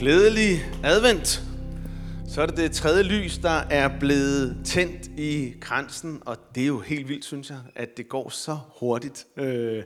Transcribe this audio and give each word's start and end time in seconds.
Glædelig 0.00 0.64
advent. 0.84 1.42
Så 2.28 2.42
er 2.42 2.46
det 2.46 2.56
det 2.56 2.72
tredje 2.72 3.02
lys, 3.02 3.38
der 3.38 3.62
er 3.70 3.98
blevet 4.00 4.56
tændt 4.64 5.06
i 5.18 5.54
kransen, 5.60 6.22
og 6.26 6.36
det 6.54 6.62
er 6.62 6.66
jo 6.66 6.78
helt 6.78 7.08
vildt, 7.08 7.24
synes 7.24 7.50
jeg, 7.50 7.58
at 7.74 7.96
det 7.96 8.08
går 8.08 8.28
så 8.28 8.58
hurtigt. 8.80 9.26
Øh, 9.36 9.82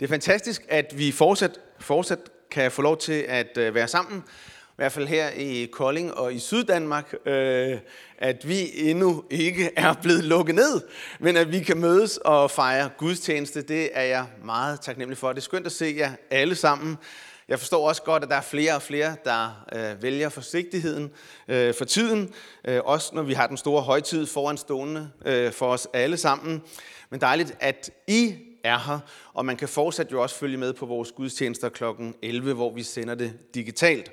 det 0.00 0.04
er 0.04 0.08
fantastisk, 0.08 0.62
at 0.68 0.94
vi 0.96 1.12
fortsat, 1.12 1.58
fortsat 1.78 2.18
kan 2.50 2.70
få 2.70 2.82
lov 2.82 2.98
til 2.98 3.24
at 3.28 3.58
øh, 3.58 3.74
være 3.74 3.88
sammen, 3.88 4.22
i 4.68 4.76
hvert 4.76 4.92
fald 4.92 5.06
her 5.06 5.28
i 5.28 5.68
Kolding 5.72 6.14
og 6.14 6.34
i 6.34 6.38
Syddanmark, 6.38 7.14
øh, 7.26 7.78
at 8.18 8.48
vi 8.48 8.88
endnu 8.90 9.24
ikke 9.30 9.70
er 9.76 9.94
blevet 10.02 10.24
lukket 10.24 10.54
ned, 10.54 10.80
men 11.20 11.36
at 11.36 11.52
vi 11.52 11.60
kan 11.60 11.78
mødes 11.78 12.16
og 12.16 12.50
fejre 12.50 12.90
gudstjeneste, 12.98 13.62
det 13.62 13.90
er 13.92 14.04
jeg 14.04 14.26
meget 14.44 14.80
taknemmelig 14.80 15.18
for. 15.18 15.28
Det 15.28 15.38
er 15.38 15.42
skønt 15.42 15.66
at 15.66 15.72
se 15.72 15.94
jer 15.98 16.12
alle 16.30 16.54
sammen. 16.54 16.98
Jeg 17.48 17.58
forstår 17.58 17.88
også 17.88 18.02
godt, 18.02 18.22
at 18.22 18.28
der 18.28 18.36
er 18.36 18.40
flere 18.40 18.74
og 18.74 18.82
flere, 18.82 19.16
der 19.24 19.66
øh, 19.72 20.02
vælger 20.02 20.28
forsigtigheden 20.28 21.10
øh, 21.48 21.74
for 21.74 21.84
tiden. 21.84 22.34
Øh, 22.64 22.80
også 22.84 23.14
når 23.14 23.22
vi 23.22 23.32
har 23.32 23.46
den 23.46 23.56
store 23.56 23.82
højtid 23.82 24.26
foranstående 24.26 25.10
øh, 25.26 25.52
for 25.52 25.66
os 25.66 25.88
alle 25.92 26.16
sammen. 26.16 26.62
Men 27.10 27.20
dejligt, 27.20 27.56
at 27.60 27.90
I 28.08 28.34
er 28.64 28.78
her, 28.78 28.98
og 29.34 29.46
man 29.46 29.56
kan 29.56 29.68
fortsat 29.68 30.12
jo 30.12 30.22
også 30.22 30.36
følge 30.36 30.56
med 30.56 30.72
på 30.72 30.86
vores 30.86 31.12
gudstjenester 31.12 31.68
kl. 31.68 31.84
11, 32.22 32.54
hvor 32.54 32.74
vi 32.74 32.82
sender 32.82 33.14
det 33.14 33.54
digitalt. 33.54 34.06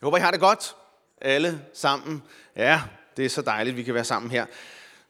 Jeg 0.00 0.06
håber, 0.06 0.18
I 0.18 0.20
har 0.20 0.30
det 0.30 0.40
godt, 0.40 0.74
alle 1.20 1.60
sammen. 1.72 2.22
Ja, 2.56 2.80
det 3.16 3.24
er 3.24 3.28
så 3.28 3.42
dejligt, 3.42 3.74
at 3.74 3.76
vi 3.76 3.82
kan 3.82 3.94
være 3.94 4.04
sammen 4.04 4.30
her. 4.30 4.46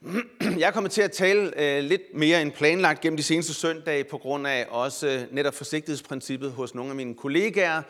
Jeg 0.58 0.74
kommer 0.74 0.90
til 0.90 1.02
at 1.02 1.12
tale 1.12 1.60
øh, 1.60 1.84
lidt 1.84 2.02
mere 2.14 2.42
end 2.42 2.52
planlagt 2.52 3.00
gennem 3.00 3.16
de 3.16 3.22
seneste 3.22 3.54
søndage, 3.54 4.04
på 4.04 4.18
grund 4.18 4.46
af 4.46 4.66
også 4.70 5.06
øh, 5.06 5.22
netop 5.30 5.54
forsigtighedsprincippet 5.54 6.52
hos 6.52 6.74
nogle 6.74 6.90
af 6.90 6.96
mine 6.96 7.14
kollegaer, 7.14 7.82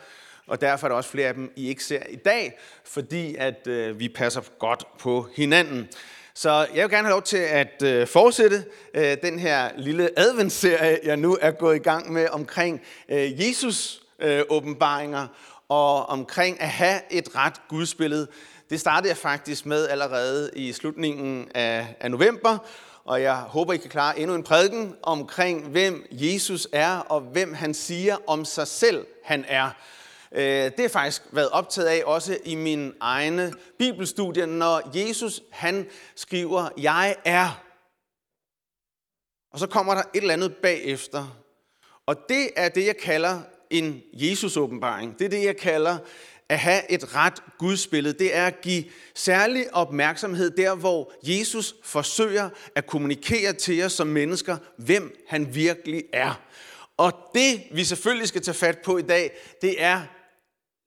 og 0.47 0.61
derfor 0.61 0.87
er 0.87 0.89
der 0.89 0.95
også 0.95 1.09
flere 1.09 1.27
af 1.27 1.33
dem, 1.33 1.51
I 1.55 1.67
ikke 1.67 1.83
ser 1.83 1.99
i 2.09 2.15
dag, 2.15 2.59
fordi 2.85 3.35
at 3.35 3.67
øh, 3.67 3.99
vi 3.99 4.09
passer 4.09 4.41
godt 4.59 4.83
på 4.99 5.27
hinanden. 5.35 5.87
Så 6.33 6.67
jeg 6.75 6.83
vil 6.83 6.91
gerne 6.91 7.07
have 7.07 7.13
lov 7.13 7.21
til 7.21 7.37
at 7.37 7.83
øh, 7.83 8.07
fortsætte 8.07 8.65
øh, 8.93 9.17
den 9.21 9.39
her 9.39 9.69
lille 9.77 10.19
adventsserie, 10.19 10.99
jeg 11.03 11.17
nu 11.17 11.37
er 11.41 11.51
gået 11.51 11.75
i 11.75 11.79
gang 11.79 12.13
med 12.13 12.27
omkring 12.31 12.81
øh, 13.09 13.47
Jesus 13.47 14.01
øh, 14.19 14.41
åbenbaringer 14.49 15.27
og 15.69 16.09
omkring 16.09 16.61
at 16.61 16.69
have 16.69 16.99
et 17.11 17.35
ret 17.35 17.67
gudsbillede. 17.67 18.27
Det 18.69 18.79
startede 18.79 19.09
jeg 19.09 19.17
faktisk 19.17 19.65
med 19.65 19.87
allerede 19.87 20.51
i 20.55 20.73
slutningen 20.73 21.51
af, 21.55 21.95
af 21.99 22.11
november, 22.11 22.57
og 23.03 23.21
jeg 23.21 23.35
håber, 23.35 23.73
I 23.73 23.77
kan 23.77 23.89
klare 23.89 24.19
endnu 24.19 24.35
en 24.35 24.43
prædiken 24.43 24.95
omkring, 25.03 25.67
hvem 25.67 26.05
Jesus 26.11 26.67
er, 26.71 26.97
og 26.97 27.21
hvem 27.21 27.53
han 27.53 27.73
siger 27.73 28.17
om 28.27 28.45
sig 28.45 28.67
selv, 28.67 29.05
han 29.23 29.45
er. 29.47 29.69
Øh, 30.31 30.41
det 30.43 30.79
har 30.79 30.87
faktisk 30.87 31.21
været 31.31 31.49
optaget 31.49 31.87
af 31.87 32.01
også 32.05 32.37
i 32.45 32.55
min 32.55 32.93
egne 32.99 33.53
bibelstudier, 33.79 34.45
når 34.45 34.91
Jesus 34.95 35.41
han 35.51 35.87
skriver, 36.15 36.69
jeg 36.77 37.15
er. 37.25 37.61
Og 39.51 39.59
så 39.59 39.67
kommer 39.67 39.93
der 39.93 40.01
et 40.01 40.21
eller 40.21 40.33
andet 40.33 40.55
bagefter. 40.55 41.37
Og 42.05 42.15
det 42.29 42.49
er 42.55 42.69
det, 42.69 42.85
jeg 42.85 42.97
kalder 42.97 43.41
en 43.69 44.01
Jesus-åbenbaring. 44.13 45.19
Det 45.19 45.25
er 45.25 45.29
det, 45.29 45.43
jeg 45.43 45.57
kalder 45.57 45.97
at 46.49 46.59
have 46.59 46.91
et 46.91 47.15
ret 47.15 47.43
gudsbillede, 47.57 48.19
det 48.19 48.35
er 48.35 48.47
at 48.47 48.61
give 48.61 48.83
særlig 49.15 49.73
opmærksomhed 49.73 50.51
der, 50.51 50.75
hvor 50.75 51.13
Jesus 51.23 51.75
forsøger 51.83 52.49
at 52.75 52.87
kommunikere 52.87 53.53
til 53.53 53.83
os 53.83 53.93
som 53.93 54.07
mennesker, 54.07 54.57
hvem 54.77 55.25
han 55.27 55.55
virkelig 55.55 56.03
er. 56.13 56.41
Og 56.97 57.13
det, 57.33 57.63
vi 57.71 57.83
selvfølgelig 57.83 58.27
skal 58.27 58.41
tage 58.41 58.55
fat 58.55 58.77
på 58.79 58.97
i 58.97 59.01
dag, 59.01 59.31
det 59.61 59.83
er 59.83 60.01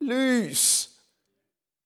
lys. 0.01 0.89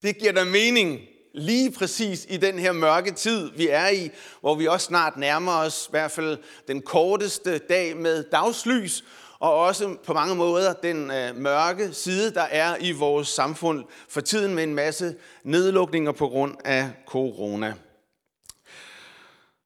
Det 0.03 0.19
giver 0.19 0.33
da 0.33 0.45
mening 0.45 1.01
lige 1.35 1.71
præcis 1.71 2.27
i 2.31 2.37
den 2.37 2.59
her 2.59 2.73
mørke 2.73 3.11
tid, 3.11 3.51
vi 3.57 3.69
er 3.69 3.89
i, 3.89 4.11
hvor 4.41 4.55
vi 4.55 4.67
også 4.67 4.87
snart 4.87 5.17
nærmer 5.17 5.53
os 5.53 5.87
i 5.89 5.91
hvert 5.91 6.11
fald 6.11 6.39
den 6.69 6.83
korteste 6.83 7.59
dag 7.59 7.97
med 7.97 8.25
dagslys, 8.33 9.05
og 9.43 9.59
også 9.59 9.97
på 10.05 10.13
mange 10.13 10.35
måder 10.35 10.73
den 10.73 11.11
øh, 11.11 11.37
mørke 11.37 11.93
side, 11.93 12.35
der 12.35 12.43
er 12.43 12.77
i 12.81 12.93
vores 12.93 13.29
samfund 13.29 13.85
for 14.09 14.21
tiden 14.21 14.55
med 14.55 14.63
en 14.63 14.75
masse 14.75 15.15
nedlukninger 15.45 16.13
på 16.13 16.29
grund 16.29 16.57
af 16.65 16.91
corona. 17.07 17.75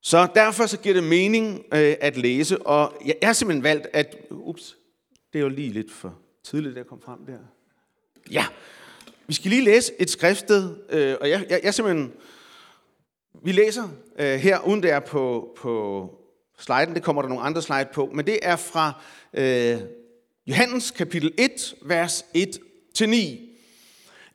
Så 0.03 0.29
derfor 0.35 0.67
så 0.67 0.79
giver 0.79 0.95
det 0.95 1.05
mening 1.05 1.65
øh, 1.73 1.97
at 2.01 2.17
læse, 2.17 2.67
og 2.67 2.93
jeg, 3.05 3.15
har 3.23 3.33
simpelthen 3.33 3.63
valgt 3.63 3.87
at... 3.93 4.17
Ups, 4.31 4.77
det 5.33 5.39
er 5.39 5.43
jo 5.43 5.49
lige 5.49 5.73
lidt 5.73 5.93
for 5.93 6.19
tidligt, 6.45 6.79
at 6.79 6.87
komme 6.87 7.03
frem 7.05 7.27
der. 7.27 7.39
Ja, 8.31 8.47
vi 9.27 9.35
skal 9.35 9.51
lige 9.51 9.65
læse 9.65 9.93
et 9.99 10.11
skriftsted, 10.11 10.77
øh, 10.91 11.17
og 11.21 11.31
jeg, 11.31 11.47
jeg, 11.51 11.61
jeg 11.65 11.75
simpelthen... 11.75 12.13
Vi 13.43 13.53
læser 13.53 13.89
øh, 14.19 14.35
her, 14.35 14.61
uden 14.61 14.83
det 14.83 14.91
er 14.91 15.01
på, 15.01 15.55
på 15.57 16.11
sliden, 16.59 16.95
det 16.95 17.03
kommer 17.03 17.23
der 17.23 17.29
nogle 17.29 17.45
andre 17.45 17.63
slide 17.63 17.89
på, 17.95 18.11
men 18.15 18.27
det 18.27 18.39
er 18.43 18.57
fra 18.57 18.93
øh, 19.35 19.81
Johannes 20.47 20.91
kapitel 20.91 21.33
1, 21.39 21.75
vers 21.83 22.25
1-9. 22.37 23.07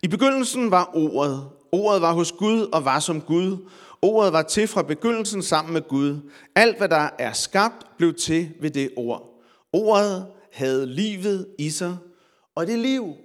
I 0.03 0.07
begyndelsen 0.09 0.71
var 0.71 0.89
ordet. 0.93 1.49
Ordet 1.71 2.01
var 2.01 2.13
hos 2.13 2.31
Gud 2.31 2.61
og 2.61 2.85
var 2.85 2.99
som 2.99 3.21
Gud. 3.21 3.57
Ordet 4.01 4.33
var 4.33 4.41
til 4.41 4.67
fra 4.67 4.81
begyndelsen 4.81 5.43
sammen 5.43 5.73
med 5.73 5.81
Gud. 5.87 6.31
Alt, 6.55 6.77
hvad 6.77 6.89
der 6.89 7.09
er 7.19 7.33
skabt, 7.33 7.97
blev 7.97 8.13
til 8.13 8.51
ved 8.61 8.69
det 8.69 8.89
ord. 8.95 9.43
Ordet 9.73 10.25
havde 10.51 10.85
livet 10.85 11.47
i 11.59 11.69
sig, 11.69 11.97
og 12.55 12.67
det 12.67 12.79
liv, 12.79 13.15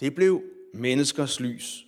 det 0.00 0.14
blev 0.14 0.42
menneskers 0.74 1.40
lys. 1.40 1.84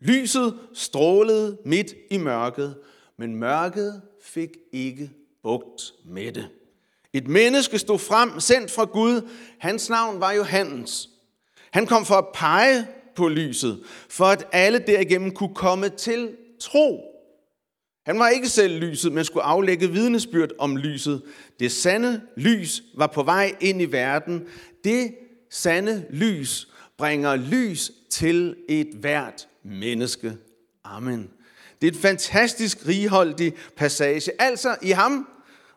Lyset 0.00 0.58
strålede 0.74 1.58
midt 1.64 1.94
i 2.10 2.18
mørket, 2.18 2.74
men 3.18 3.36
mørket 3.36 4.02
fik 4.22 4.50
ikke 4.72 5.10
bugt 5.42 5.92
med 6.04 6.32
det. 6.32 6.48
Et 7.12 7.28
menneske 7.28 7.78
stod 7.78 7.98
frem, 7.98 8.40
sendt 8.40 8.70
fra 8.70 8.84
Gud. 8.84 9.28
Hans 9.58 9.90
navn 9.90 10.20
var 10.20 10.32
Johannes. 10.32 11.08
Han 11.70 11.86
kom 11.86 12.04
for 12.04 12.14
at 12.14 12.26
pege 12.34 12.86
på 13.16 13.28
lyset, 13.28 13.82
for 14.08 14.24
at 14.24 14.46
alle 14.52 14.78
derigennem 14.78 15.30
kunne 15.30 15.54
komme 15.54 15.88
til 15.88 16.36
tro. 16.60 17.04
Han 18.06 18.18
var 18.18 18.28
ikke 18.28 18.48
selv 18.48 18.80
lyset, 18.80 19.12
men 19.12 19.24
skulle 19.24 19.42
aflægge 19.42 19.90
vidnesbyrd 19.90 20.50
om 20.58 20.76
lyset. 20.76 21.22
Det 21.60 21.72
sande 21.72 22.20
lys 22.36 22.82
var 22.94 23.06
på 23.06 23.22
vej 23.22 23.54
ind 23.60 23.82
i 23.82 23.84
verden. 23.84 24.46
Det 24.84 25.14
sande 25.50 26.06
lys 26.10 26.68
bringer 26.98 27.36
lys 27.36 27.92
til 28.10 28.56
et 28.68 28.88
hvert 28.94 29.48
menneske. 29.64 30.36
Amen. 30.84 31.30
Det 31.80 31.86
er 31.86 31.92
et 31.92 31.98
fantastisk 31.98 32.88
righoldig 32.88 33.52
passage. 33.76 34.42
Altså 34.42 34.76
i 34.82 34.90
ham 34.90 35.28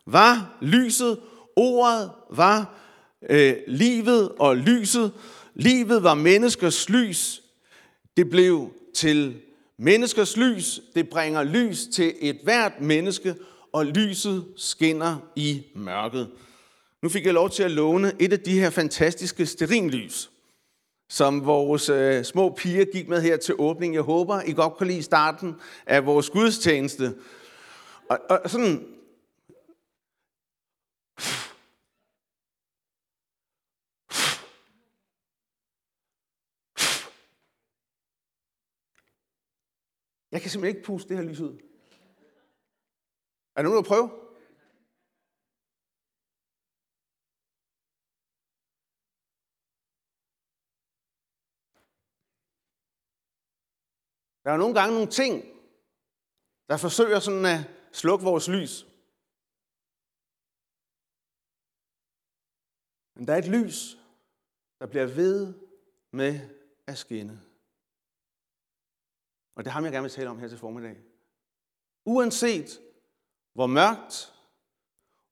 var 0.06 0.58
lyset, 0.60 1.18
ordet 1.56 2.10
var 2.30 2.74
øh, 3.30 3.56
livet 3.66 4.28
og 4.38 4.56
lyset. 4.56 5.12
Livet 5.54 6.02
var 6.02 6.14
menneskers 6.14 6.88
lys. 6.88 7.42
Det 8.16 8.30
blev 8.30 8.72
til 8.94 9.36
menneskers 9.78 10.36
lys. 10.36 10.80
Det 10.94 11.08
bringer 11.08 11.42
lys 11.42 11.86
til 11.92 12.14
et 12.20 12.38
hvert 12.44 12.80
menneske, 12.80 13.34
og 13.72 13.86
lyset 13.86 14.44
skinner 14.56 15.16
i 15.36 15.62
mørket. 15.74 16.30
Nu 17.02 17.08
fik 17.08 17.26
jeg 17.26 17.34
lov 17.34 17.50
til 17.50 17.62
at 17.62 17.70
låne 17.70 18.12
et 18.18 18.32
af 18.32 18.40
de 18.40 18.60
her 18.60 18.70
fantastiske 18.70 19.46
sterinlys 19.46 20.30
som 21.08 21.46
vores 21.46 21.88
øh, 21.88 22.24
små 22.24 22.54
piger 22.54 22.84
gik 22.92 23.08
med 23.08 23.22
her 23.22 23.36
til 23.36 23.54
åbning. 23.58 23.94
Jeg 23.94 24.02
håber, 24.02 24.40
I 24.40 24.52
godt 24.52 24.78
kan 24.78 24.86
lide 24.86 25.02
starten 25.02 25.54
af 25.86 26.06
vores 26.06 26.30
gudstjeneste. 26.30 27.18
Og, 28.10 28.18
og 28.30 28.50
sådan... 28.50 28.90
Jeg 40.32 40.42
kan 40.42 40.50
simpelthen 40.50 40.76
ikke 40.76 40.86
puste 40.86 41.08
det 41.08 41.16
her 41.16 41.24
lys 41.24 41.40
ud. 41.40 41.58
Er 43.56 43.62
der 43.62 43.62
nogen, 43.62 43.76
der 43.76 43.88
prøve? 43.88 44.10
Der 54.44 54.50
er 54.50 54.56
nogle 54.56 54.74
gange 54.74 54.94
nogle 54.94 55.10
ting, 55.10 55.44
der 56.68 56.76
forsøger 56.76 57.20
sådan 57.20 57.46
at 57.46 57.60
slukke 57.92 58.24
vores 58.24 58.48
lys. 58.48 58.86
Men 63.14 63.26
der 63.26 63.34
er 63.34 63.38
et 63.38 63.48
lys, 63.48 63.98
der 64.78 64.86
bliver 64.86 65.06
ved 65.06 65.54
med 66.12 66.40
at 66.86 66.98
skinne. 66.98 67.40
Og 69.54 69.64
det 69.64 69.72
har 69.72 69.82
jeg 69.82 69.92
gerne 69.92 70.02
vil 70.02 70.10
tale 70.10 70.30
om 70.30 70.38
her 70.38 70.48
til 70.48 70.58
formiddag. 70.58 70.96
Uanset 72.04 72.80
hvor 73.52 73.66
mørkt, 73.66 74.34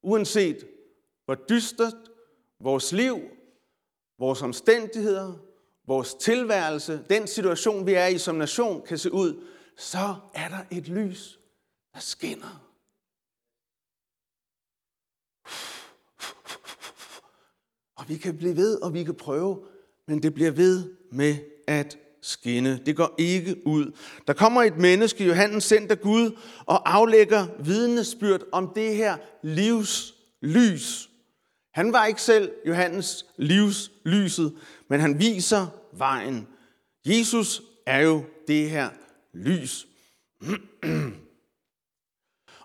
uanset 0.02 0.68
hvor 1.24 1.34
dystert 1.34 2.10
vores 2.60 2.92
liv, 2.92 3.16
vores 4.18 4.42
omstændigheder, 4.42 5.51
vores 5.86 6.14
tilværelse, 6.14 7.04
den 7.10 7.26
situation, 7.26 7.86
vi 7.86 7.94
er 7.94 8.06
i 8.06 8.18
som 8.18 8.34
nation, 8.34 8.86
kan 8.86 8.98
se 8.98 9.12
ud, 9.12 9.44
så 9.76 10.14
er 10.34 10.48
der 10.48 10.64
et 10.70 10.88
lys, 10.88 11.38
der 11.94 12.00
skinner. 12.00 12.68
Og 17.96 18.08
vi 18.08 18.16
kan 18.16 18.36
blive 18.36 18.56
ved, 18.56 18.80
og 18.80 18.94
vi 18.94 19.04
kan 19.04 19.14
prøve, 19.14 19.64
men 20.08 20.22
det 20.22 20.34
bliver 20.34 20.50
ved 20.50 20.96
med 21.12 21.36
at 21.66 21.98
skinne. 22.22 22.82
Det 22.86 22.96
går 22.96 23.14
ikke 23.18 23.66
ud. 23.66 23.96
Der 24.26 24.32
kommer 24.32 24.62
et 24.62 24.76
menneske, 24.76 25.26
Johannes 25.26 25.64
sendt 25.64 25.90
af 25.90 26.00
Gud, 26.00 26.38
og 26.66 26.94
aflægger 26.94 27.46
vidnesbyrd 27.64 28.40
om 28.52 28.72
det 28.74 28.96
her 28.96 29.16
livs 29.42 30.14
lys. 30.40 31.08
Han 31.72 31.92
var 31.92 32.06
ikke 32.06 32.22
selv 32.22 32.52
Johannes 32.66 33.26
livs 33.36 33.90
lyset, 34.04 34.54
men 34.88 35.00
han 35.00 35.18
viser 35.18 35.66
vejen. 35.92 36.48
Jesus 37.06 37.62
er 37.86 37.98
jo 37.98 38.24
det 38.48 38.70
her 38.70 38.90
lys. 39.32 39.86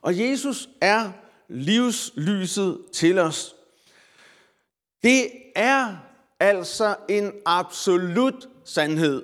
Og 0.02 0.20
Jesus 0.20 0.70
er 0.82 1.12
livslyset 1.48 2.78
til 2.94 3.20
os. 3.20 3.56
Det 5.04 5.32
er 5.56 5.98
altså 6.40 6.96
en 7.10 7.32
absolut 7.46 8.48
sandhed. 8.66 9.24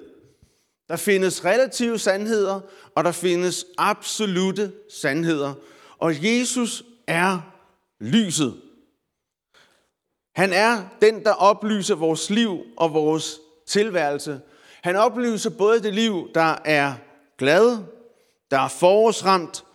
Der 0.89 0.95
findes 0.95 1.45
relative 1.45 1.99
sandheder, 1.99 2.59
og 2.95 3.03
der 3.03 3.11
findes 3.11 3.65
absolute 3.77 4.71
sandheder. 4.89 5.53
Og 5.97 6.23
Jesus 6.23 6.83
er 7.07 7.39
lyset. 7.99 8.61
Han 10.33 10.53
er 10.53 10.83
den, 11.01 11.23
der 11.23 11.31
oplyser 11.31 11.95
vores 11.95 12.29
liv 12.29 12.59
og 12.77 12.93
vores 12.93 13.39
tilværelse. 13.67 14.41
Han 14.81 14.95
oplyser 14.95 15.49
både 15.49 15.83
det 15.83 15.93
liv, 15.93 16.29
der 16.35 16.55
er 16.65 16.93
glad, 17.37 17.77
der 18.51 18.59
er 18.59 18.67
forårsramt, 18.67 19.65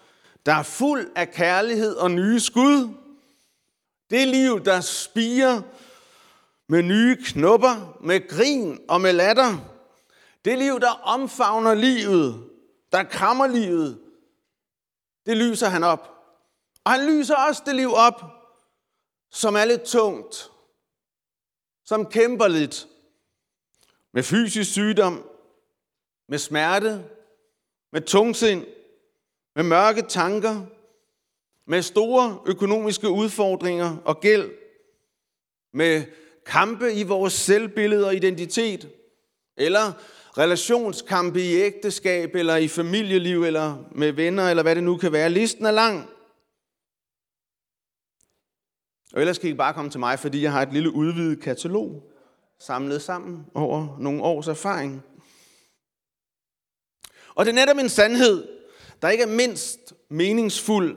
der 0.46 0.54
er 0.54 0.62
fuld 0.62 1.10
af 1.16 1.30
kærlighed 1.30 1.96
og 1.96 2.10
nye 2.10 2.40
skud. 2.40 2.88
Det 4.10 4.28
liv, 4.28 4.64
der 4.64 4.80
spiger 4.80 5.62
med 6.68 6.82
nye 6.82 7.16
knopper, 7.24 7.96
med 8.00 8.28
grin 8.28 8.78
og 8.88 9.00
med 9.00 9.12
latter. 9.12 9.56
Det 10.44 10.58
liv, 10.58 10.80
der 10.80 11.00
omfavner 11.02 11.74
livet, 11.74 12.44
der 12.92 13.02
krammer 13.02 13.46
livet, 13.46 13.98
det 15.26 15.36
lyser 15.36 15.68
han 15.68 15.84
op. 15.84 16.14
Og 16.84 16.92
han 16.92 17.06
lyser 17.06 17.34
også 17.34 17.62
det 17.66 17.74
liv 17.74 17.92
op, 17.94 18.37
som 19.30 19.54
er 19.54 19.64
lidt 19.64 19.82
tungt, 19.82 20.50
som 21.84 22.06
kæmper 22.06 22.48
lidt 22.48 22.88
med 24.12 24.22
fysisk 24.22 24.70
sygdom, 24.70 25.28
med 26.28 26.38
smerte, 26.38 27.04
med 27.92 28.00
tungsind, 28.00 28.66
med 29.54 29.64
mørke 29.64 30.02
tanker, 30.02 30.66
med 31.66 31.82
store 31.82 32.40
økonomiske 32.46 33.08
udfordringer 33.08 33.96
og 34.04 34.20
gæld, 34.20 34.50
med 35.72 36.04
kampe 36.46 36.92
i 36.92 37.02
vores 37.02 37.32
selvbillede 37.32 38.06
og 38.06 38.14
identitet, 38.14 38.88
eller 39.56 39.92
relationskampe 40.38 41.40
i 41.42 41.54
ægteskab, 41.54 42.34
eller 42.34 42.56
i 42.56 42.68
familieliv, 42.68 43.44
eller 43.44 43.84
med 43.92 44.12
venner, 44.12 44.50
eller 44.50 44.62
hvad 44.62 44.74
det 44.74 44.84
nu 44.84 44.96
kan 44.96 45.12
være. 45.12 45.30
Listen 45.30 45.66
er 45.66 45.70
lang. 45.70 46.10
Og 49.12 49.20
ellers 49.20 49.38
kan 49.38 49.50
I 49.50 49.54
bare 49.54 49.74
komme 49.74 49.90
til 49.90 50.00
mig, 50.00 50.18
fordi 50.18 50.42
jeg 50.42 50.52
har 50.52 50.62
et 50.62 50.72
lille 50.72 50.94
udvidet 50.94 51.40
katalog 51.40 52.12
samlet 52.58 53.02
sammen 53.02 53.46
over 53.54 53.96
nogle 54.00 54.22
års 54.22 54.48
erfaring. 54.48 55.02
Og 57.34 57.44
det 57.44 57.50
er 57.50 57.54
netop 57.54 57.76
en 57.76 57.88
sandhed, 57.88 58.48
der 59.02 59.08
ikke 59.08 59.24
er 59.24 59.28
mindst 59.36 59.94
meningsfuld, 60.10 60.96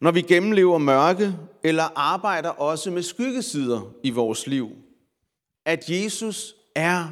når 0.00 0.10
vi 0.10 0.20
gennemlever 0.20 0.78
mørke 0.78 1.34
eller 1.62 1.84
arbejder 1.94 2.48
også 2.48 2.90
med 2.90 3.02
skyggesider 3.02 3.94
i 4.02 4.10
vores 4.10 4.46
liv. 4.46 4.70
At 5.64 5.90
Jesus 5.90 6.54
er 6.74 7.08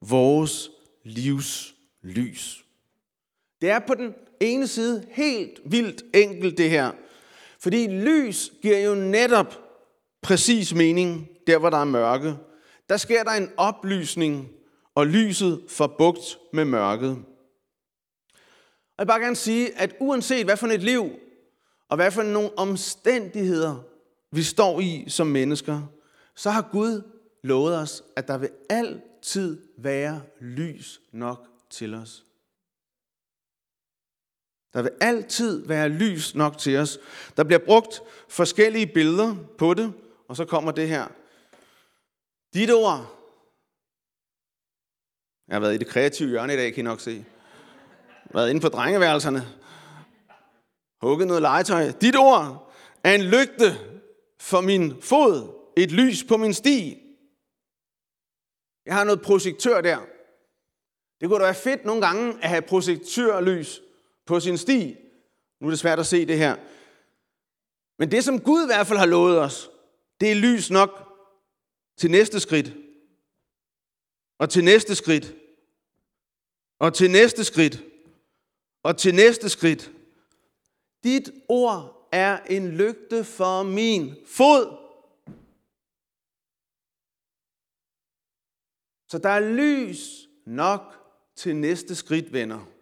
vores 0.00 0.70
livs 1.04 1.74
lys. 2.02 2.64
Det 3.60 3.70
er 3.70 3.78
på 3.78 3.94
den 3.94 4.14
ene 4.40 4.66
side 4.66 5.06
helt 5.10 5.60
vildt 5.64 6.02
enkelt 6.14 6.58
det 6.58 6.70
her. 6.70 6.92
Fordi 7.60 7.86
lys 7.86 8.52
giver 8.62 8.78
jo 8.78 8.94
netop 8.94 9.60
præcis 10.22 10.74
mening 10.74 11.28
der, 11.46 11.58
hvor 11.58 11.70
der 11.70 11.78
er 11.78 11.84
mørke. 11.84 12.36
Der 12.88 12.96
sker 12.96 13.22
der 13.22 13.30
en 13.30 13.50
oplysning, 13.56 14.48
og 14.94 15.06
lyset 15.06 15.64
får 15.68 15.86
bugt 15.98 16.38
med 16.52 16.64
mørket. 16.64 17.10
Og 17.10 18.98
jeg 18.98 19.06
vil 19.06 19.06
bare 19.06 19.20
gerne 19.20 19.36
sige, 19.36 19.78
at 19.78 19.94
uanset 20.00 20.44
hvad 20.44 20.56
for 20.56 20.66
et 20.66 20.82
liv, 20.82 21.10
og 21.88 21.96
hvad 21.96 22.10
for 22.10 22.22
nogle 22.22 22.58
omstændigheder, 22.58 23.82
vi 24.32 24.42
står 24.42 24.80
i 24.80 25.04
som 25.08 25.26
mennesker, 25.26 25.82
så 26.34 26.50
har 26.50 26.68
Gud 26.72 27.02
lovet 27.42 27.76
os, 27.76 28.02
at 28.16 28.28
der 28.28 28.38
vil 28.38 28.50
altid 28.70 29.62
være 29.78 30.22
lys 30.40 31.00
nok 31.12 31.46
til 31.70 31.94
os. 31.94 32.25
Der 34.76 34.82
vil 34.82 34.92
altid 35.00 35.66
være 35.66 35.88
lys 35.88 36.34
nok 36.34 36.58
til 36.58 36.76
os. 36.76 36.98
Der 37.36 37.44
bliver 37.44 37.58
brugt 37.58 38.02
forskellige 38.28 38.86
billeder 38.86 39.36
på 39.58 39.74
det, 39.74 39.92
og 40.28 40.36
så 40.36 40.44
kommer 40.44 40.72
det 40.72 40.88
her. 40.88 41.06
Dit 42.54 42.70
ord. 42.70 42.98
Jeg 45.48 45.54
har 45.54 45.60
været 45.60 45.74
i 45.74 45.78
det 45.78 45.86
kreative 45.86 46.28
hjørne 46.28 46.54
i 46.54 46.56
dag, 46.56 46.74
kan 46.74 46.80
I 46.80 46.88
nok 46.88 47.00
se. 47.00 47.10
Jeg 47.10 47.24
har 48.22 48.38
været 48.38 48.50
inde 48.50 48.60
på 48.60 48.68
drengeværelserne. 48.68 49.42
Hugget 51.00 51.26
noget 51.26 51.42
legetøj. 51.42 51.90
Dit 52.00 52.16
ord 52.16 52.72
er 53.04 53.14
en 53.14 53.22
lygte 53.22 53.78
for 54.40 54.60
min 54.60 55.02
fod. 55.02 55.54
Et 55.76 55.92
lys 55.92 56.24
på 56.24 56.36
min 56.36 56.54
sti. 56.54 57.02
Jeg 58.86 58.94
har 58.94 59.04
noget 59.04 59.22
projektør 59.22 59.80
der. 59.80 59.98
Det 61.20 61.28
kunne 61.28 61.38
da 61.38 61.44
være 61.44 61.54
fedt 61.54 61.84
nogle 61.84 62.06
gange 62.06 62.34
at 62.42 62.48
have 62.48 62.62
projektørlys 62.62 63.82
på 64.26 64.40
sin 64.40 64.58
sti. 64.58 64.96
Nu 65.60 65.66
er 65.66 65.70
det 65.70 65.78
svært 65.78 65.98
at 65.98 66.06
se 66.06 66.26
det 66.26 66.38
her. 66.38 66.56
Men 67.98 68.10
det, 68.10 68.24
som 68.24 68.40
Gud 68.40 68.62
i 68.62 68.66
hvert 68.66 68.86
fald 68.86 68.98
har 68.98 69.06
lovet 69.06 69.38
os, 69.38 69.70
det 70.20 70.30
er 70.30 70.34
lys 70.34 70.70
nok 70.70 70.90
til 71.96 72.10
næste 72.10 72.40
skridt. 72.40 72.72
Og 74.38 74.50
til 74.50 74.64
næste 74.64 74.94
skridt. 74.94 75.34
Og 76.78 76.94
til 76.94 77.10
næste 77.10 77.44
skridt. 77.44 77.84
Og 78.82 78.96
til 78.96 79.14
næste 79.14 79.48
skridt. 79.48 79.92
Dit 81.04 81.30
ord 81.48 82.08
er 82.12 82.38
en 82.38 82.68
lygte 82.68 83.24
for 83.24 83.62
min 83.62 84.14
fod. 84.26 84.86
Så 89.08 89.18
der 89.18 89.28
er 89.28 89.52
lys 89.52 90.28
nok 90.46 90.82
til 91.36 91.56
næste 91.56 91.94
skridt, 91.94 92.32
venner. 92.32 92.75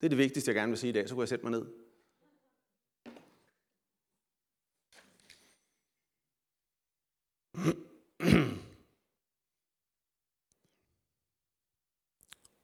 Det 0.00 0.06
er 0.06 0.08
det 0.08 0.18
vigtigste, 0.18 0.48
jeg 0.48 0.54
gerne 0.54 0.70
vil 0.70 0.78
sige 0.78 0.90
i 0.90 0.92
dag. 0.92 1.08
Så 1.08 1.14
kunne 1.14 1.22
jeg 1.22 1.28
sætte 1.28 1.46
mig 1.46 1.50
ned. 1.50 1.66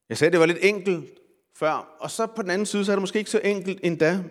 Jeg 0.08 0.18
sagde, 0.18 0.32
det 0.32 0.40
var 0.40 0.46
lidt 0.46 0.58
enkelt 0.64 1.18
før, 1.54 1.96
og 2.00 2.10
så 2.10 2.26
på 2.26 2.42
den 2.42 2.50
anden 2.50 2.66
side, 2.66 2.84
så 2.84 2.92
er 2.92 2.96
det 2.96 3.02
måske 3.02 3.18
ikke 3.18 3.30
så 3.30 3.40
enkelt 3.44 3.80
endda. 3.82 4.24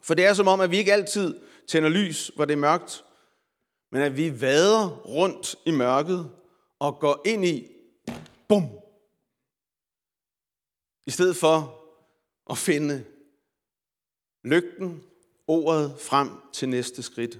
For 0.00 0.14
det 0.14 0.24
er 0.24 0.34
som 0.34 0.48
om, 0.48 0.60
at 0.60 0.70
vi 0.70 0.76
ikke 0.76 0.92
altid 0.92 1.40
tænder 1.66 1.88
lys, 1.88 2.30
hvor 2.36 2.44
det 2.44 2.52
er 2.52 2.58
mørkt, 2.58 3.04
men 3.92 4.02
at 4.02 4.16
vi 4.16 4.40
vader 4.40 4.88
rundt 4.88 5.56
i 5.66 5.70
mørket 5.70 6.30
og 6.78 6.98
går 6.98 7.22
ind 7.24 7.44
i, 7.44 7.70
bum, 8.48 8.64
i 11.06 11.10
stedet 11.10 11.36
for 11.36 11.83
at 12.50 12.58
finde 12.58 13.04
lygten, 14.44 15.02
ordet 15.46 15.94
frem 16.00 16.30
til 16.52 16.68
næste 16.68 17.02
skridt. 17.02 17.38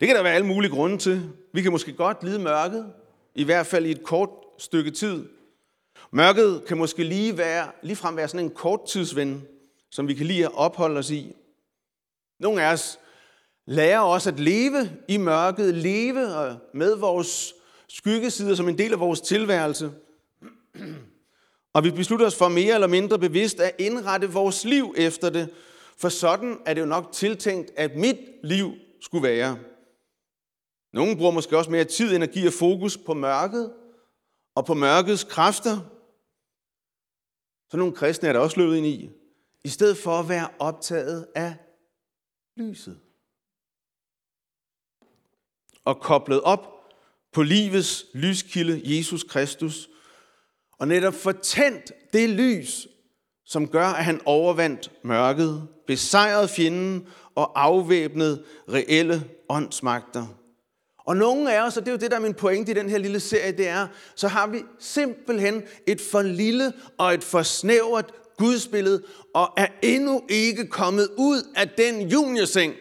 Det 0.00 0.08
kan 0.08 0.16
der 0.16 0.22
være 0.22 0.34
alle 0.34 0.46
mulige 0.46 0.70
grunde 0.70 0.98
til. 0.98 1.30
Vi 1.52 1.62
kan 1.62 1.72
måske 1.72 1.92
godt 1.92 2.24
lide 2.24 2.38
mørket, 2.38 2.92
i 3.34 3.44
hvert 3.44 3.66
fald 3.66 3.86
i 3.86 3.90
et 3.90 4.02
kort 4.02 4.30
stykke 4.58 4.90
tid. 4.90 5.28
Mørket 6.10 6.64
kan 6.68 6.78
måske 6.78 7.04
lige 7.04 7.38
være, 7.38 7.70
ligefrem 7.82 8.16
være 8.16 8.28
sådan 8.28 8.46
en 8.46 8.54
korttidsven, 8.54 9.46
som 9.90 10.08
vi 10.08 10.14
kan 10.14 10.26
lide 10.26 10.44
at 10.44 10.54
opholde 10.54 10.98
os 10.98 11.10
i. 11.10 11.36
Nogle 12.38 12.62
af 12.62 12.72
os 12.72 12.98
lærer 13.66 14.00
også 14.00 14.30
at 14.30 14.40
leve 14.40 14.90
i 15.08 15.16
mørket, 15.16 15.74
leve 15.74 16.58
med 16.74 16.96
vores 16.96 17.54
skyggesider 17.88 18.54
som 18.54 18.68
en 18.68 18.78
del 18.78 18.92
af 18.92 19.00
vores 19.00 19.20
tilværelse. 19.20 19.92
Og 21.72 21.84
vi 21.84 21.90
beslutter 21.90 22.26
os 22.26 22.36
for 22.36 22.48
mere 22.48 22.74
eller 22.74 22.86
mindre 22.86 23.18
bevidst 23.18 23.60
at 23.60 23.74
indrette 23.78 24.32
vores 24.32 24.64
liv 24.64 24.94
efter 24.96 25.30
det, 25.30 25.54
for 25.96 26.08
sådan 26.08 26.58
er 26.66 26.74
det 26.74 26.80
jo 26.80 26.86
nok 26.86 27.12
tiltænkt, 27.12 27.70
at 27.76 27.96
mit 27.96 28.16
liv 28.44 28.72
skulle 29.00 29.28
være. 29.28 29.58
Nogle 30.92 31.16
bruger 31.16 31.30
måske 31.30 31.58
også 31.58 31.70
mere 31.70 31.84
tid, 31.84 32.16
energi 32.16 32.46
og 32.46 32.52
fokus 32.52 32.98
på 32.98 33.14
mørket, 33.14 33.72
og 34.54 34.66
på 34.66 34.74
mørkets 34.74 35.24
kræfter. 35.24 35.78
Så 37.70 37.76
nogle 37.76 37.94
kristne 37.94 38.28
er 38.28 38.32
der 38.32 38.40
også 38.40 38.60
løbet 38.60 38.76
ind 38.76 38.86
i. 38.86 39.10
I 39.64 39.68
stedet 39.68 39.98
for 39.98 40.18
at 40.18 40.28
være 40.28 40.48
optaget 40.58 41.26
af 41.34 41.56
lyset. 42.56 43.00
Og 45.84 46.00
koblet 46.00 46.40
op 46.40 46.66
på 47.32 47.42
livets 47.42 48.06
lyskilde, 48.14 48.96
Jesus 48.96 49.24
Kristus, 49.24 49.88
og 50.80 50.88
netop 50.88 51.14
fortændt 51.14 51.92
det 52.12 52.30
lys, 52.30 52.88
som 53.44 53.68
gør, 53.68 53.86
at 53.86 54.04
han 54.04 54.20
overvandt 54.24 54.90
mørket, 55.04 55.68
besejrede 55.86 56.48
fjenden 56.48 57.06
og 57.34 57.62
afvæbnede 57.62 58.44
reelle 58.68 59.30
åndsmagter. 59.48 60.26
Og 60.98 61.16
nogle 61.16 61.54
af 61.54 61.66
os, 61.66 61.76
og 61.76 61.82
det 61.82 61.88
er 61.88 61.92
jo 61.92 61.98
det, 61.98 62.10
der 62.10 62.16
er 62.16 62.20
min 62.20 62.34
pointe 62.34 62.72
i 62.72 62.74
den 62.74 62.88
her 62.88 62.98
lille 62.98 63.20
serie, 63.20 63.52
det 63.52 63.68
er, 63.68 63.88
så 64.14 64.28
har 64.28 64.46
vi 64.46 64.62
simpelthen 64.78 65.62
et 65.86 66.00
for 66.00 66.22
lille 66.22 66.72
og 66.98 67.14
et 67.14 67.24
for 67.24 67.42
snævert 67.42 68.12
gudsbillede, 68.36 69.02
og 69.34 69.52
er 69.56 69.68
endnu 69.82 70.22
ikke 70.28 70.66
kommet 70.66 71.08
ud 71.16 71.42
af 71.56 71.68
den 71.68 72.08
juniorseng, 72.08 72.74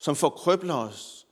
som 0.00 0.16
forkrøbler 0.16 0.74
os. 0.74 1.26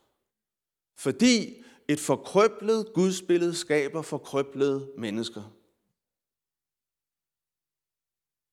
Fordi 0.99 1.64
et 1.89 2.01
forkrøblet 2.01 2.93
gudsbillede 2.95 3.55
skaber 3.55 4.03
forkrøblede 4.03 4.91
mennesker. 4.99 5.43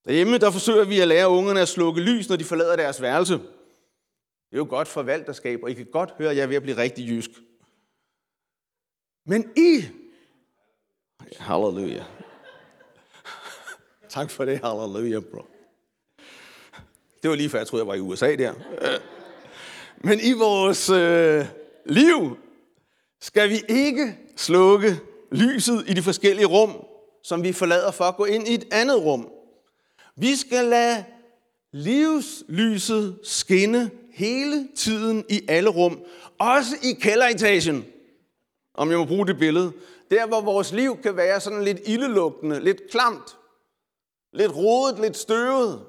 Derhjemme 0.06 0.38
der 0.38 0.52
forsøger 0.52 0.86
vi 0.86 1.00
at 1.00 1.08
lære 1.08 1.30
ungerne 1.30 1.62
at 1.62 1.68
slukke 1.68 2.02
lys, 2.02 2.30
når 2.30 2.36
de 2.36 2.44
forlader 2.44 2.76
deres 2.76 3.02
værelse. 3.02 3.34
Det 3.34 4.58
er 4.58 4.58
jo 4.58 4.68
godt 4.70 4.88
for 4.88 5.04
valgterskab, 5.04 5.64
og 5.64 5.72
I 5.72 5.74
kan 5.74 5.86
godt 5.86 6.12
høre, 6.18 6.30
at 6.30 6.38
jeg 6.38 6.44
er 6.44 6.48
ved 6.48 6.56
at 6.56 6.62
blive 6.62 6.78
rigtig 6.78 7.08
jysk. 7.08 7.30
Men 9.26 9.52
I... 9.58 9.86
Halleluja. 11.40 12.06
Tak 14.10 14.30
for 14.30 14.46
det, 14.46 14.60
halleluja, 14.64 15.20
bro. 15.20 15.46
Det 17.22 17.30
var 17.30 17.36
lige 17.36 17.50
før, 17.50 17.58
jeg 17.60 17.68
troede, 17.68 17.84
jeg 17.84 17.88
var 17.88 17.94
i 17.94 18.00
USA 18.00 18.36
der. 18.36 18.54
Men 19.98 20.20
i 20.20 20.34
vores 20.34 20.90
øh, 20.90 21.46
liv 21.86 22.38
skal 23.22 23.50
vi 23.50 23.62
ikke 23.70 24.18
slukke 24.36 25.00
lyset 25.32 25.84
i 25.88 25.94
de 25.94 26.02
forskellige 26.02 26.46
rum, 26.46 26.86
som 27.24 27.44
vi 27.44 27.54
forlader 27.54 27.92
for 27.92 28.04
at 28.04 28.16
gå 28.16 28.26
ind 28.26 28.48
i 28.48 28.54
et 28.54 28.68
andet 28.72 29.06
rum. 29.06 29.30
Vi 30.16 30.36
skal 30.36 30.66
lade 30.66 31.06
livslyset 31.72 33.20
skinne 33.24 33.92
hele 34.14 34.68
tiden 34.76 35.26
i 35.30 35.42
alle 35.48 35.70
rum, 35.70 36.00
også 36.40 36.76
i 36.84 36.94
kælderetagen, 36.94 37.86
om 38.74 38.90
jeg 38.90 38.98
må 38.98 39.06
bruge 39.06 39.28
det 39.28 39.40
billede. 39.40 39.72
Der, 40.12 40.28
hvor 40.28 40.42
vores 40.42 40.72
liv 40.72 40.98
kan 41.02 41.18
være 41.18 41.40
sådan 41.40 41.64
lidt 41.64 41.80
ildelugtende, 41.86 42.60
lidt 42.60 42.82
klamt, 42.92 43.38
lidt 44.34 44.56
rodet, 44.56 45.00
lidt 45.00 45.18
støvet. 45.18 45.82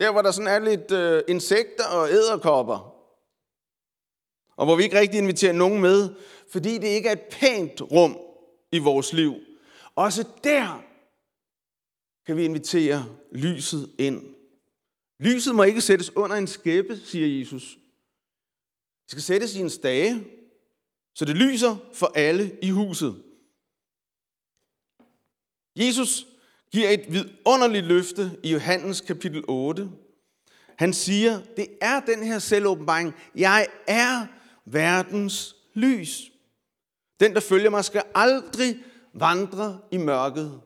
Der, 0.00 0.12
hvor 0.12 0.22
der 0.22 0.30
sådan 0.30 0.48
er 0.48 0.58
lidt 0.58 0.90
øh, 0.90 1.22
insekter 1.28 1.84
og 1.84 2.10
æderkopper. 2.10 2.93
Og 4.56 4.66
hvor 4.66 4.76
vi 4.76 4.82
ikke 4.82 4.98
rigtig 4.98 5.18
inviterer 5.18 5.52
nogen 5.52 5.80
med, 5.80 6.14
fordi 6.48 6.78
det 6.78 6.88
ikke 6.88 7.08
er 7.08 7.12
et 7.12 7.28
pænt 7.30 7.82
rum 7.82 8.18
i 8.72 8.78
vores 8.78 9.12
liv. 9.12 9.34
Også 9.94 10.24
der 10.44 10.82
kan 12.26 12.36
vi 12.36 12.44
invitere 12.44 13.06
lyset 13.32 13.90
ind. 13.98 14.34
Lyset 15.20 15.54
må 15.54 15.62
ikke 15.62 15.80
sættes 15.80 16.16
under 16.16 16.36
en 16.36 16.46
skæppe, 16.46 16.96
siger 16.96 17.38
Jesus. 17.38 17.78
Det 19.04 19.10
skal 19.10 19.22
sættes 19.22 19.56
i 19.56 19.60
en 19.60 19.70
stage, 19.70 20.24
så 21.14 21.24
det 21.24 21.36
lyser 21.36 21.76
for 21.92 22.12
alle 22.14 22.56
i 22.62 22.70
huset. 22.70 23.22
Jesus 25.76 26.26
giver 26.72 26.88
et 26.88 27.12
vidunderligt 27.12 27.86
løfte 27.86 28.30
i 28.42 28.52
Johannes 28.52 29.00
kapitel 29.00 29.44
8. 29.48 29.90
Han 30.78 30.92
siger, 30.92 31.40
det 31.56 31.66
er 31.80 32.00
den 32.00 32.22
her 32.22 32.38
selvåbenbaring. 32.38 33.14
Jeg 33.34 33.66
er 33.86 34.26
verdens 34.66 35.56
lys. 35.74 36.30
Den, 37.20 37.34
der 37.34 37.40
følger 37.40 37.70
mig, 37.70 37.84
skal 37.84 38.02
aldrig 38.14 38.84
vandre 39.14 39.80
i 39.90 39.96
mørket, 39.96 40.60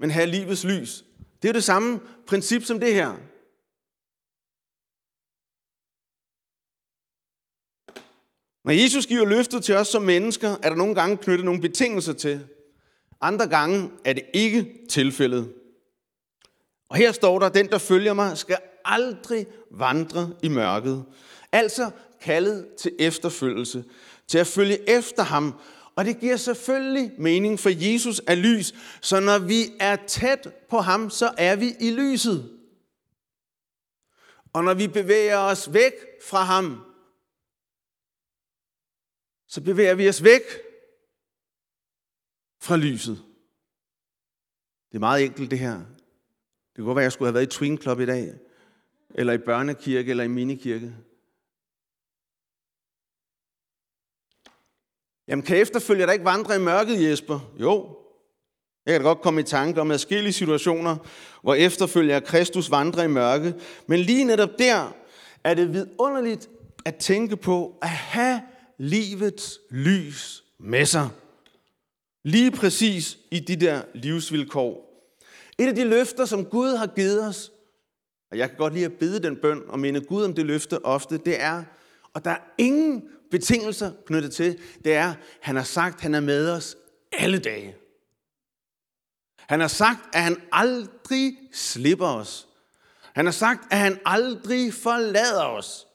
men 0.00 0.10
have 0.10 0.26
livets 0.26 0.64
lys. 0.64 1.04
Det 1.42 1.48
er 1.48 1.52
jo 1.52 1.56
det 1.56 1.64
samme 1.64 2.00
princip 2.26 2.64
som 2.64 2.80
det 2.80 2.94
her. 2.94 3.16
Når 8.64 8.72
Jesus 8.72 9.06
giver 9.06 9.26
løftet 9.26 9.64
til 9.64 9.74
os 9.74 9.88
som 9.88 10.02
mennesker, 10.02 10.48
er 10.62 10.68
der 10.68 10.76
nogle 10.76 10.94
gange 10.94 11.16
knyttet 11.16 11.44
nogle 11.44 11.60
betingelser 11.60 12.12
til. 12.12 12.46
Andre 13.20 13.48
gange 13.48 13.90
er 14.04 14.12
det 14.12 14.24
ikke 14.34 14.86
tilfældet. 14.90 15.54
Og 16.88 16.96
her 16.96 17.12
står 17.12 17.38
der, 17.38 17.48
den 17.48 17.68
der 17.68 17.78
følger 17.78 18.12
mig, 18.12 18.38
skal 18.38 18.58
aldrig 18.84 19.46
vandre 19.70 20.36
i 20.42 20.48
mørket. 20.48 21.04
Altså 21.52 21.90
kaldet 22.24 22.68
til 22.78 22.92
efterfølgelse, 22.98 23.84
til 24.26 24.38
at 24.38 24.46
følge 24.46 24.90
efter 24.90 25.22
ham. 25.22 25.60
Og 25.96 26.04
det 26.04 26.20
giver 26.20 26.36
selvfølgelig 26.36 27.12
mening, 27.18 27.60
for 27.60 27.70
Jesus 27.92 28.22
er 28.26 28.34
lys, 28.34 28.74
så 29.00 29.20
når 29.20 29.38
vi 29.38 29.62
er 29.80 29.96
tæt 30.06 30.48
på 30.70 30.78
ham, 30.78 31.10
så 31.10 31.34
er 31.38 31.56
vi 31.56 31.74
i 31.80 31.90
lyset. 31.90 32.50
Og 34.52 34.64
når 34.64 34.74
vi 34.74 34.88
bevæger 34.88 35.38
os 35.38 35.72
væk 35.72 35.92
fra 36.22 36.42
ham, 36.42 36.84
så 39.48 39.60
bevæger 39.60 39.94
vi 39.94 40.08
os 40.08 40.24
væk 40.24 40.42
fra 42.60 42.76
lyset. 42.76 43.22
Det 44.88 44.98
er 44.98 45.00
meget 45.00 45.24
enkelt 45.24 45.50
det 45.50 45.58
her. 45.58 45.76
Det 45.76 46.76
kunne 46.76 46.86
godt 46.86 46.96
være, 46.96 47.02
at 47.02 47.04
jeg 47.04 47.12
skulle 47.12 47.26
have 47.26 47.34
været 47.34 47.46
i 47.46 47.58
Twin 47.58 47.78
Club 47.78 48.00
i 48.00 48.06
dag, 48.06 48.34
eller 49.14 49.32
i 49.32 49.38
børnekirke, 49.38 50.10
eller 50.10 50.24
i 50.24 50.28
minikirke. 50.28 50.94
Jamen, 55.28 55.42
kan 55.42 55.56
efterfølger 55.56 56.06
der 56.06 56.12
ikke 56.12 56.24
vandre 56.24 56.56
i 56.56 56.58
mørket, 56.58 57.10
Jesper? 57.10 57.52
Jo. 57.60 57.96
Jeg 58.86 58.94
kan 58.94 59.00
da 59.00 59.06
godt 59.08 59.20
komme 59.20 59.40
i 59.40 59.44
tanke 59.44 59.80
om 59.80 59.90
adskillige 59.90 60.32
situationer, 60.32 60.96
hvor 61.42 61.54
efterfølger 61.54 62.20
Kristus 62.20 62.70
vandrer 62.70 63.02
i 63.02 63.08
mørke. 63.08 63.54
Men 63.86 64.00
lige 64.00 64.24
netop 64.24 64.50
der 64.58 64.92
er 65.44 65.54
det 65.54 65.72
vidunderligt 65.72 66.48
at 66.84 66.96
tænke 66.96 67.36
på 67.36 67.78
at 67.82 67.88
have 67.88 68.42
livets 68.78 69.60
lys 69.70 70.44
med 70.60 70.86
sig. 70.86 71.08
Lige 72.24 72.50
præcis 72.50 73.18
i 73.30 73.40
de 73.40 73.56
der 73.56 73.82
livsvilkår. 73.94 74.84
Et 75.58 75.68
af 75.68 75.74
de 75.74 75.84
løfter, 75.84 76.24
som 76.24 76.44
Gud 76.44 76.76
har 76.76 76.86
givet 76.86 77.28
os, 77.28 77.52
og 78.30 78.38
jeg 78.38 78.48
kan 78.48 78.58
godt 78.58 78.74
lide 78.74 78.84
at 78.84 78.92
bede 78.92 79.22
den 79.22 79.36
bøn 79.36 79.62
og 79.68 79.78
minde 79.78 80.00
Gud 80.00 80.24
om 80.24 80.34
det 80.34 80.46
løfte 80.46 80.84
ofte, 80.84 81.18
det 81.18 81.40
er, 81.40 81.62
og 82.14 82.24
der 82.24 82.30
er 82.30 82.38
ingen 82.58 83.02
betingelser 83.30 83.92
knyttet 84.06 84.34
til, 84.34 84.60
det 84.84 84.94
er, 84.94 85.14
han 85.40 85.56
har 85.56 85.62
sagt, 85.62 85.94
at 85.94 86.00
han 86.00 86.14
er 86.14 86.20
med 86.20 86.50
os 86.50 86.76
alle 87.12 87.38
dage. 87.38 87.76
Han 89.38 89.60
har 89.60 89.68
sagt, 89.68 90.00
at 90.14 90.22
han 90.22 90.42
aldrig 90.52 91.38
slipper 91.52 92.06
os. 92.06 92.48
Han 93.14 93.24
har 93.24 93.32
sagt, 93.32 93.60
at 93.70 93.78
han 93.78 94.00
aldrig 94.04 94.74
forlader 94.74 95.44
os. 95.44 95.86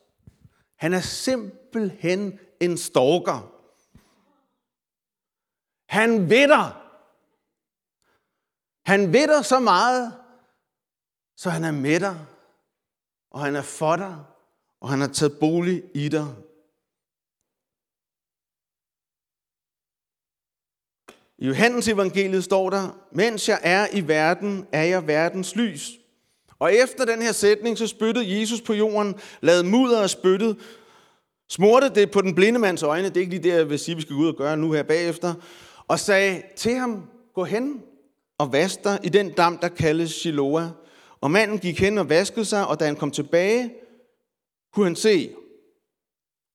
Han 0.76 0.94
er 0.94 1.02
simpelthen 1.02 2.40
en 2.60 2.78
stalker. 2.78 3.56
Han 5.88 6.30
ved 6.30 6.48
Han 8.86 9.14
ved 9.14 9.44
så 9.44 9.60
meget, 9.60 10.14
så 11.38 11.50
han 11.50 11.64
er 11.64 11.72
med 11.72 12.00
dig, 12.00 12.26
og 13.32 13.40
han 13.40 13.56
er 13.56 13.62
for 13.62 13.96
dig, 13.96 14.24
og 14.82 14.90
han 14.90 15.02
har 15.02 15.08
taget 15.08 15.40
bolig 15.40 15.84
i 15.94 16.10
dig. 16.10 16.36
I 21.42 21.48
Johannes 21.48 21.88
evangeliet 21.88 22.44
står 22.44 22.70
der, 22.70 23.00
mens 23.12 23.50
jeg 23.50 23.60
er 23.64 23.88
i 23.94 24.08
verden, 24.08 24.66
er 24.72 24.84
jeg 24.84 25.08
verdens 25.08 25.56
lys. 25.56 25.92
Og 26.60 26.74
efter 26.74 27.06
den 27.06 27.22
her 27.22 27.32
sætning, 27.32 27.78
så 27.78 27.88
spyttede 27.88 28.40
Jesus 28.40 28.62
på 28.62 28.74
jorden, 28.74 29.16
lavede 29.42 29.64
mudder 29.64 30.02
og 30.02 30.10
spyttet, 30.10 30.58
smurte 31.50 31.90
det 31.90 32.12
på 32.12 32.22
den 32.22 32.36
blinde 32.36 32.60
mands 32.60 32.84
øjne, 32.84 33.10
det 33.10 33.18
er 33.18 33.22
ikke 33.22 33.34
lige 33.34 33.44
det, 33.44 33.58
jeg 33.58 33.70
vil 33.70 33.80
sige, 33.80 33.96
vi 33.96 34.02
skal 34.02 34.16
gå 34.16 34.22
ud 34.22 34.28
og 34.28 34.36
gøre 34.36 34.58
nu 34.58 34.72
her 34.72 34.84
bagefter, 34.84 35.34
og 35.88 36.00
sagde 36.00 36.42
til 36.56 36.76
ham, 36.76 37.04
gå 37.36 37.44
hen 37.44 37.82
og 38.38 38.54
vask 38.54 38.84
dig 38.84 39.00
i 39.04 39.10
den 39.10 39.32
dam, 39.32 39.58
der 39.58 39.68
kaldes 39.68 40.12
Shiloah. 40.12 40.68
Og 41.22 41.32
manden 41.32 41.60
gik 41.60 41.80
hen 41.80 41.98
og 41.98 42.10
vaskede 42.10 42.46
sig, 42.46 42.68
og 42.68 42.80
da 42.80 42.86
han 42.86 42.96
kom 42.96 43.12
tilbage, 43.12 43.74
kunne 44.74 44.86
han 44.86 44.96
se, 44.96 45.30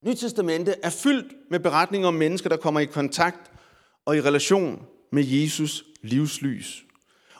Nyt 0.06 0.16
Testamente 0.16 0.74
er 0.82 0.90
fyldt 0.90 1.34
med 1.50 1.60
beretninger 1.60 2.08
om 2.08 2.14
mennesker, 2.14 2.48
der 2.48 2.56
kommer 2.56 2.80
i 2.80 2.84
kontakt 2.84 3.53
og 4.04 4.16
i 4.16 4.20
relation 4.20 4.86
med 5.12 5.24
Jesus 5.24 5.84
livslys. 6.02 6.84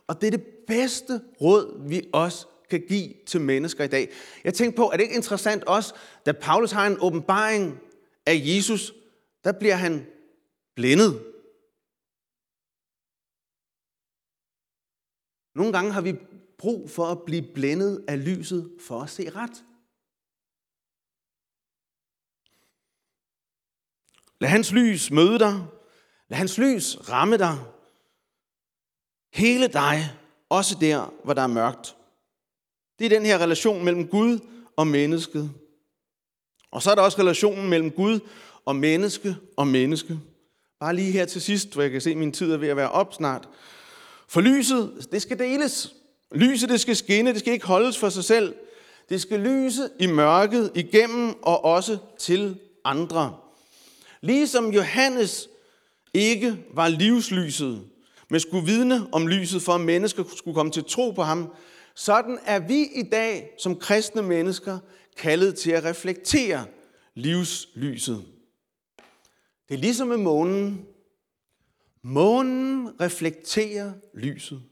Og 0.07 0.21
det 0.21 0.27
er 0.27 0.31
det 0.31 0.47
bedste 0.67 1.21
råd, 1.41 1.89
vi 1.89 2.09
også 2.13 2.47
kan 2.71 2.85
give 2.89 3.15
til 3.27 3.41
mennesker 3.41 3.85
i 3.85 3.89
dag. 3.89 4.13
Jeg 4.45 4.55
tænkte 4.55 4.77
på, 4.77 4.91
er 4.91 4.97
det 4.97 5.03
ikke 5.03 5.15
interessant 5.15 5.65
også, 5.65 5.95
da 6.27 6.33
Paulus 6.33 6.71
har 6.71 6.87
en 6.87 6.97
åbenbaring 7.01 7.81
af 8.27 8.41
Jesus, 8.45 8.93
der 9.45 9.53
bliver 9.53 9.75
han 9.75 10.07
blændet. 10.75 11.25
Nogle 15.55 15.73
gange 15.73 15.93
har 15.93 16.01
vi 16.01 16.15
brug 16.59 16.91
for 16.91 17.07
at 17.07 17.19
blive 17.27 17.43
blændet 17.55 18.05
af 18.09 18.25
lyset 18.25 18.71
for 18.81 19.01
at 19.01 19.11
se 19.11 19.31
ret. 19.31 19.65
Lad 24.41 24.49
hans 24.51 24.73
lys 24.73 25.11
møde 25.11 25.39
dig, 25.39 25.67
Lad 26.29 26.39
hans 26.39 26.59
lys 26.59 27.11
ramme 27.11 27.37
dig. 27.37 27.59
Hele 29.33 29.69
dig, 29.69 30.11
også 30.49 30.77
der, 30.81 31.13
hvor 31.25 31.35
der 31.35 31.43
er 31.43 31.47
mørkt. 31.47 31.97
Det 32.99 33.05
er 33.05 33.09
den 33.09 33.27
her 33.27 33.39
relation 33.39 33.85
mellem 33.85 34.09
Gud 34.09 34.39
og 34.77 34.87
mennesket. 34.87 35.51
Og 36.71 36.83
så 36.83 36.91
er 36.91 36.95
der 36.95 37.03
også 37.03 37.19
relationen 37.19 37.69
mellem 37.71 37.91
Gud 37.91 38.21
og 38.65 38.77
menneske 38.77 39.37
og 39.57 39.67
menneske. 39.67 40.19
Bare 40.81 40.95
lige 40.97 41.13
her 41.13 41.25
til 41.25 41.43
sidst, 41.43 41.73
hvor 41.73 41.83
jeg 41.83 41.91
kan 41.91 42.01
se, 42.01 42.11
at 42.11 42.17
min 42.17 42.33
tid 42.33 42.53
er 42.53 42.57
ved 42.57 42.69
at 42.69 42.77
være 42.77 42.91
op 42.91 43.15
snart. 43.15 43.49
For 44.29 44.41
lyset, 44.41 45.09
det 45.13 45.23
skal 45.23 45.39
deles. 45.39 45.95
Lyset, 46.33 46.69
det 46.69 46.81
skal 46.81 46.97
skinne, 46.97 47.33
det 47.33 47.41
skal 47.41 47.53
ikke 47.53 47.67
holdes 47.67 47.99
for 47.99 48.09
sig 48.09 48.25
selv. 48.25 48.55
Det 49.09 49.21
skal 49.21 49.41
lyse 49.41 49.89
i 50.01 50.07
mørket, 50.07 50.73
igennem 50.75 51.35
og 51.43 51.65
også 51.65 51.99
til 52.19 52.59
andre. 52.85 53.37
Ligesom 54.21 54.73
Johannes 54.73 55.49
ikke 56.15 56.65
var 56.75 56.89
livslyset, 56.89 57.89
men 58.31 58.41
skulle 58.41 58.67
vidne 58.67 59.09
om 59.13 59.27
lyset, 59.27 59.63
for 59.63 59.73
at 59.73 59.81
mennesker 59.81 60.25
skulle 60.37 60.55
komme 60.55 60.73
til 60.73 60.85
tro 60.85 61.11
på 61.11 61.23
ham, 61.23 61.55
sådan 61.95 62.39
er 62.45 62.59
vi 62.59 62.87
i 62.95 63.03
dag 63.13 63.51
som 63.59 63.77
kristne 63.77 64.23
mennesker 64.23 64.79
kaldet 65.17 65.57
til 65.57 65.71
at 65.71 65.85
reflektere 65.85 66.67
livslyset. 67.15 68.25
Det 69.69 69.75
er 69.75 69.79
ligesom 69.79 70.09
med 70.09 70.17
månen. 70.17 70.87
Månen 72.03 73.01
reflekterer 73.01 73.93
lyset. 74.15 74.63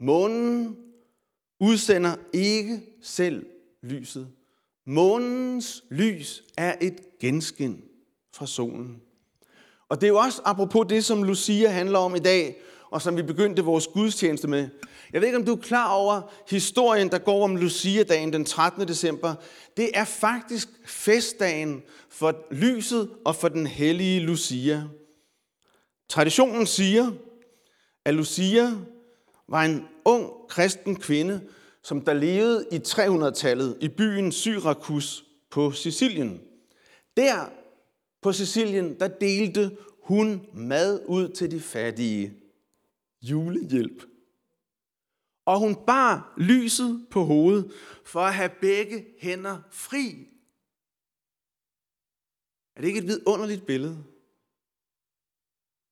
Månen 0.00 0.76
udsender 1.60 2.16
ikke 2.32 2.82
selv 3.02 3.46
lyset. 3.82 4.32
Månens 4.86 5.84
lys 5.90 6.44
er 6.56 6.76
et 6.80 7.18
genskin 7.20 7.84
fra 8.34 8.46
solen. 8.46 9.02
Og 9.90 10.00
det 10.00 10.06
er 10.06 10.08
jo 10.08 10.18
også 10.18 10.42
apropos 10.44 10.86
det, 10.88 11.04
som 11.04 11.22
Lucia 11.22 11.68
handler 11.68 11.98
om 11.98 12.16
i 12.16 12.18
dag, 12.18 12.56
og 12.90 13.02
som 13.02 13.16
vi 13.16 13.22
begyndte 13.22 13.62
vores 13.62 13.86
gudstjeneste 13.86 14.48
med. 14.48 14.68
Jeg 15.12 15.20
ved 15.20 15.28
ikke, 15.28 15.38
om 15.38 15.44
du 15.44 15.52
er 15.52 15.60
klar 15.60 15.92
over 15.92 16.32
historien, 16.48 17.10
der 17.10 17.18
går 17.18 17.44
om 17.44 17.56
Lucia-dagen 17.56 18.32
den 18.32 18.44
13. 18.44 18.88
december. 18.88 19.34
Det 19.76 19.90
er 19.94 20.04
faktisk 20.04 20.68
festdagen 20.86 21.82
for 22.10 22.34
lyset 22.50 23.10
og 23.24 23.36
for 23.36 23.48
den 23.48 23.66
hellige 23.66 24.20
Lucia. 24.20 24.82
Traditionen 26.08 26.66
siger, 26.66 27.10
at 28.04 28.14
Lucia 28.14 28.70
var 29.48 29.62
en 29.62 29.84
ung 30.04 30.30
kristen 30.48 30.96
kvinde, 30.96 31.40
som 31.82 32.00
der 32.00 32.12
levede 32.12 32.66
i 32.72 32.76
300-tallet 32.76 33.76
i 33.80 33.88
byen 33.88 34.32
Syrakus 34.32 35.24
på 35.50 35.72
Sicilien. 35.72 36.40
Der 37.16 37.44
på 38.22 38.32
Sicilien, 38.32 39.00
der 39.00 39.08
delte 39.08 39.76
hun 40.02 40.46
mad 40.54 41.04
ud 41.08 41.28
til 41.28 41.50
de 41.50 41.60
fattige. 41.60 42.36
Julehjælp. 43.22 44.02
Og 45.44 45.58
hun 45.58 45.86
bar 45.86 46.34
lyset 46.38 47.06
på 47.10 47.24
hovedet 47.24 47.72
for 48.04 48.20
at 48.20 48.34
have 48.34 48.50
begge 48.60 49.06
hænder 49.18 49.62
fri. 49.70 50.28
Er 52.76 52.80
det 52.80 52.88
ikke 52.88 53.00
et 53.00 53.06
vidunderligt 53.06 53.66
billede? 53.66 54.04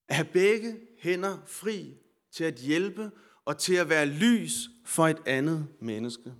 At 0.09 0.17
have 0.17 0.29
begge 0.33 0.81
hænder 0.99 1.39
fri 1.47 1.95
til 2.33 2.45
at 2.45 2.55
hjælpe 2.55 3.11
og 3.45 3.59
til 3.59 3.75
at 3.75 3.89
være 3.89 4.07
lys 4.07 4.53
for 4.85 5.07
et 5.07 5.23
andet 5.27 5.69
menneske. 5.81 6.35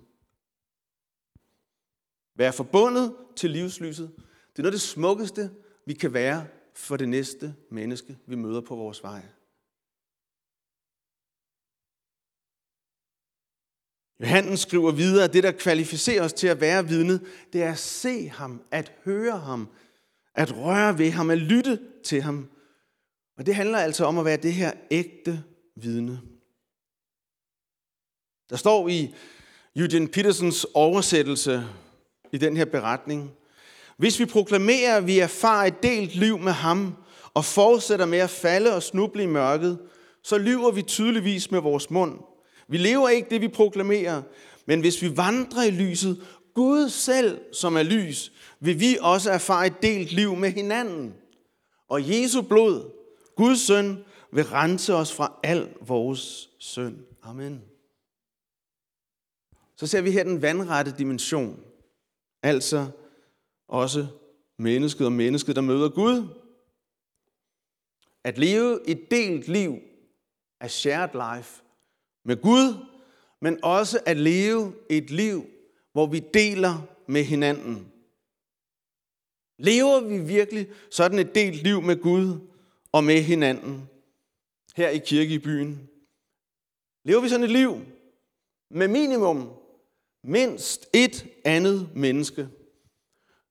Være 2.35 2.53
forbundet 2.53 3.15
til 3.35 3.49
livslyset. 3.49 4.11
Det 4.17 4.59
er 4.59 4.61
noget 4.61 4.73
af 4.73 4.79
det 4.79 4.81
smukkeste, 4.81 5.51
vi 5.89 5.93
kan 5.93 6.13
være 6.13 6.47
for 6.73 6.97
det 6.97 7.09
næste 7.09 7.55
menneske, 7.71 8.17
vi 8.25 8.35
møder 8.35 8.61
på 8.61 8.75
vores 8.75 9.03
vej. 9.03 9.21
Johannes 14.19 14.59
skriver 14.59 14.91
videre, 14.91 15.23
at 15.23 15.33
det, 15.33 15.43
der 15.43 15.51
kvalificerer 15.51 16.23
os 16.23 16.33
til 16.33 16.47
at 16.47 16.61
være 16.61 16.87
vidne, 16.87 17.19
det 17.53 17.63
er 17.63 17.71
at 17.71 17.77
se 17.77 18.27
ham, 18.27 18.61
at 18.71 18.93
høre 19.05 19.37
ham, 19.37 19.69
at 20.35 20.57
røre 20.57 20.97
ved 20.97 21.11
ham, 21.11 21.29
at 21.29 21.37
lytte 21.37 21.79
til 22.03 22.21
ham. 22.21 22.49
Og 23.37 23.45
det 23.45 23.55
handler 23.55 23.77
altså 23.77 24.05
om 24.05 24.17
at 24.17 24.25
være 24.25 24.37
det 24.37 24.53
her 24.53 24.73
ægte 24.91 25.43
vidne. 25.75 26.21
Der 28.49 28.55
står 28.55 28.87
i 28.87 29.15
Eugene 29.75 30.07
Petersens 30.07 30.67
oversættelse 30.73 31.63
i 32.31 32.37
den 32.37 32.57
her 32.57 32.65
beretning, 32.65 33.38
hvis 33.99 34.19
vi 34.19 34.25
proklamerer, 34.25 34.97
at 34.97 35.07
vi 35.07 35.19
erfarer 35.19 35.65
et 35.65 35.83
delt 35.83 36.15
liv 36.15 36.37
med 36.37 36.51
ham, 36.51 36.95
og 37.33 37.45
fortsætter 37.45 38.05
med 38.05 38.17
at 38.17 38.29
falde 38.29 38.75
og 38.75 38.83
snuble 38.83 39.23
i 39.23 39.25
mørket, 39.25 39.79
så 40.23 40.37
lyver 40.37 40.71
vi 40.71 40.81
tydeligvis 40.81 41.51
med 41.51 41.59
vores 41.59 41.89
mund. 41.89 42.19
Vi 42.67 42.77
lever 42.77 43.09
ikke 43.09 43.29
det, 43.29 43.41
vi 43.41 43.47
proklamerer, 43.47 44.21
men 44.65 44.79
hvis 44.79 45.01
vi 45.01 45.17
vandrer 45.17 45.63
i 45.63 45.71
lyset, 45.71 46.21
Gud 46.53 46.89
selv, 46.89 47.39
som 47.53 47.75
er 47.75 47.83
lys, 47.83 48.31
vil 48.59 48.79
vi 48.79 48.97
også 49.01 49.31
erfare 49.31 49.67
et 49.67 49.81
delt 49.81 50.11
liv 50.11 50.35
med 50.35 50.51
hinanden. 50.51 51.13
Og 51.89 52.09
Jesu 52.09 52.41
blod, 52.41 52.91
Guds 53.35 53.61
søn, 53.61 54.03
vil 54.33 54.43
rense 54.43 54.93
os 54.93 55.13
fra 55.13 55.39
al 55.43 55.69
vores 55.81 56.49
synd. 56.59 56.97
Amen. 57.23 57.61
Så 59.77 59.87
ser 59.87 60.01
vi 60.01 60.11
her 60.11 60.23
den 60.23 60.41
vandrette 60.41 60.93
dimension. 60.97 61.59
Altså 62.43 62.87
også 63.69 64.07
mennesket 64.57 65.05
og 65.05 65.11
mennesket, 65.11 65.55
der 65.55 65.61
møder 65.61 65.89
Gud. 65.89 66.27
At 68.23 68.37
leve 68.37 68.89
et 68.89 69.11
delt 69.11 69.47
liv 69.47 69.79
af 70.59 70.71
shared 70.71 71.37
life 71.37 71.61
med 72.25 72.41
Gud, 72.41 72.85
men 73.41 73.63
også 73.63 73.99
at 74.05 74.17
leve 74.17 74.73
et 74.89 75.09
liv, 75.09 75.45
hvor 75.91 76.05
vi 76.05 76.19
deler 76.33 76.81
med 77.07 77.23
hinanden. 77.23 77.91
Lever 79.57 79.99
vi 79.99 80.17
virkelig 80.17 80.67
sådan 80.91 81.19
et 81.19 81.35
delt 81.35 81.63
liv 81.63 81.81
med 81.81 82.01
Gud 82.01 82.39
og 82.91 83.03
med 83.03 83.21
hinanden 83.21 83.89
her 84.75 84.89
i 84.89 84.97
kirke 84.97 85.33
i 85.33 85.39
byen? 85.39 85.89
Lever 87.05 87.21
vi 87.21 87.29
sådan 87.29 87.43
et 87.43 87.51
liv 87.51 87.81
med 88.71 88.87
minimum 88.87 89.49
mindst 90.23 90.89
et 90.93 91.27
andet 91.45 91.89
menneske? 91.95 92.49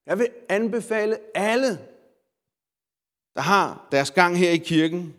Jeg 0.09 0.19
vil 0.19 0.29
anbefale 0.49 1.19
alle, 1.35 1.69
der 3.35 3.41
har 3.41 3.89
deres 3.93 4.11
gang 4.11 4.39
her 4.39 4.51
i 4.51 4.57
kirken, 4.57 5.15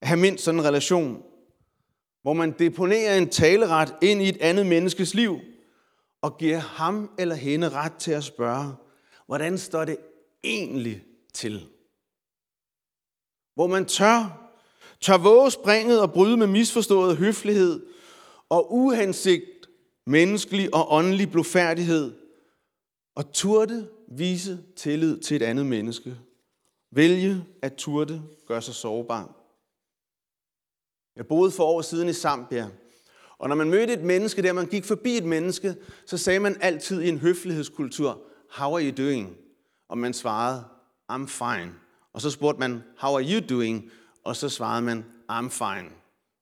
at 0.00 0.08
have 0.08 0.20
mindst 0.20 0.44
sådan 0.44 0.60
en 0.60 0.66
relation, 0.66 1.22
hvor 2.22 2.32
man 2.32 2.54
deponerer 2.58 3.18
en 3.18 3.28
taleret 3.28 3.94
ind 4.02 4.22
i 4.22 4.28
et 4.28 4.40
andet 4.40 4.66
menneskes 4.66 5.14
liv, 5.14 5.40
og 6.22 6.38
giver 6.38 6.58
ham 6.58 7.10
eller 7.18 7.34
hende 7.34 7.68
ret 7.68 7.94
til 7.94 8.12
at 8.12 8.24
spørge, 8.24 8.74
hvordan 9.26 9.58
står 9.58 9.84
det 9.84 9.96
egentlig 10.44 11.04
til? 11.34 11.66
Hvor 13.54 13.66
man 13.66 13.86
tør, 13.86 14.50
tør 15.00 15.18
våge 15.18 15.50
springet 15.50 16.02
og 16.02 16.12
bryde 16.12 16.36
med 16.36 16.46
misforstået 16.46 17.16
høflighed 17.16 17.86
og 18.48 18.74
uhensigt 18.74 19.68
menneskelig 20.06 20.74
og 20.74 20.92
åndelig 20.92 21.30
blufærdighed, 21.30 22.17
og 23.18 23.32
turde 23.32 23.88
vise 24.08 24.58
tillid 24.76 25.20
til 25.20 25.36
et 25.36 25.42
andet 25.42 25.66
menneske. 25.66 26.16
Vælge 26.90 27.44
at 27.62 27.74
turde 27.74 28.22
gøre 28.46 28.62
sig 28.62 28.74
sårbar. 28.74 29.34
Jeg 31.16 31.26
boede 31.26 31.50
for 31.50 31.64
år 31.64 31.82
siden 31.82 32.08
i 32.08 32.12
Zambia, 32.12 32.68
og 33.38 33.48
når 33.48 33.56
man 33.56 33.70
mødte 33.70 33.92
et 33.92 34.02
menneske 34.02 34.42
der, 34.42 34.52
man 34.52 34.66
gik 34.66 34.84
forbi 34.84 35.16
et 35.16 35.24
menneske, 35.24 35.76
så 36.06 36.18
sagde 36.18 36.40
man 36.40 36.56
altid 36.60 37.02
i 37.02 37.08
en 37.08 37.18
høflighedskultur, 37.18 38.20
how 38.50 38.76
are 38.76 38.84
you 38.84 39.04
doing? 39.04 39.36
Og 39.88 39.98
man 39.98 40.14
svarede, 40.14 40.64
I'm 41.12 41.26
fine. 41.26 41.74
Og 42.12 42.20
så 42.20 42.30
spurgte 42.30 42.60
man, 42.60 42.82
how 42.98 43.14
are 43.14 43.24
you 43.24 43.40
doing? 43.48 43.90
Og 44.24 44.36
så 44.36 44.48
svarede 44.48 44.82
man, 44.82 45.04
I'm 45.32 45.48
fine. 45.48 45.90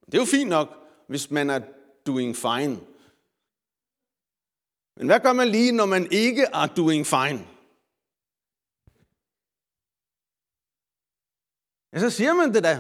Det 0.06 0.14
er 0.14 0.18
jo 0.18 0.24
fint 0.24 0.50
nok, 0.50 0.68
hvis 1.08 1.30
man 1.30 1.50
er 1.50 1.60
doing 2.06 2.36
fine. 2.36 2.78
Men 4.96 5.06
hvad 5.06 5.20
gør 5.20 5.32
man 5.32 5.48
lige, 5.48 5.72
når 5.72 5.87
man 5.87 6.09
ikke 6.12 6.42
er 6.42 6.66
doing 6.76 7.06
fine? 7.06 7.40
Ja, 11.92 11.98
så 11.98 12.11
siger 12.11 12.35
man 12.35 12.54
det 12.54 12.64
da. 12.64 12.74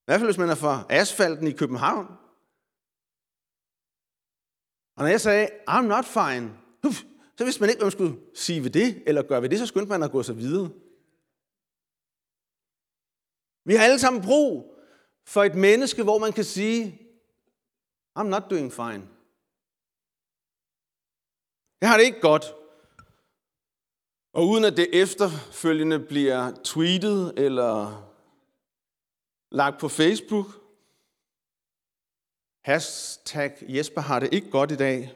I 0.00 0.04
hvert 0.06 0.20
fald, 0.20 0.30
hvis 0.30 0.38
man 0.38 0.48
er 0.48 0.54
fra 0.54 0.86
asfalten 0.90 1.46
i 1.46 1.52
København. 1.52 2.06
Og 4.96 5.02
når 5.02 5.06
jeg 5.06 5.20
sagde, 5.20 5.46
I'm 5.68 5.86
not 5.94 6.04
fine, 6.04 6.46
så 7.36 7.44
vidste 7.44 7.60
man 7.60 7.70
ikke, 7.70 7.78
hvad 7.78 7.86
man 7.86 7.98
skulle 7.98 8.16
sige 8.34 8.64
ved 8.64 8.70
det, 8.70 9.02
eller 9.06 9.22
gøre 9.22 9.42
ved 9.42 9.48
det, 9.48 9.58
så 9.58 9.66
skyndte 9.66 9.88
man 9.88 10.02
at 10.02 10.10
gå 10.10 10.22
sig 10.22 10.36
videre. 10.36 10.70
Vi 13.64 13.74
har 13.74 13.84
alle 13.84 13.98
sammen 13.98 14.22
brug 14.22 14.76
for 15.26 15.42
et 15.44 15.54
menneske, 15.54 16.02
hvor 16.02 16.18
man 16.18 16.32
kan 16.32 16.44
sige, 16.44 16.82
I'm 18.18 18.22
not 18.22 18.50
doing 18.50 18.72
fine. 18.72 19.19
Jeg 21.80 21.88
har 21.88 21.96
det 21.96 22.04
ikke 22.04 22.20
godt. 22.20 22.44
Og 24.32 24.48
uden 24.48 24.64
at 24.64 24.76
det 24.76 25.02
efterfølgende 25.02 26.00
bliver 26.00 26.52
tweetet 26.64 27.34
eller 27.36 28.06
lagt 29.50 29.80
på 29.80 29.88
Facebook, 29.88 30.46
hashtag 32.64 33.56
Jesper 33.62 34.00
har 34.00 34.20
det 34.20 34.34
ikke 34.34 34.50
godt 34.50 34.70
i 34.72 34.76
dag, 34.76 35.12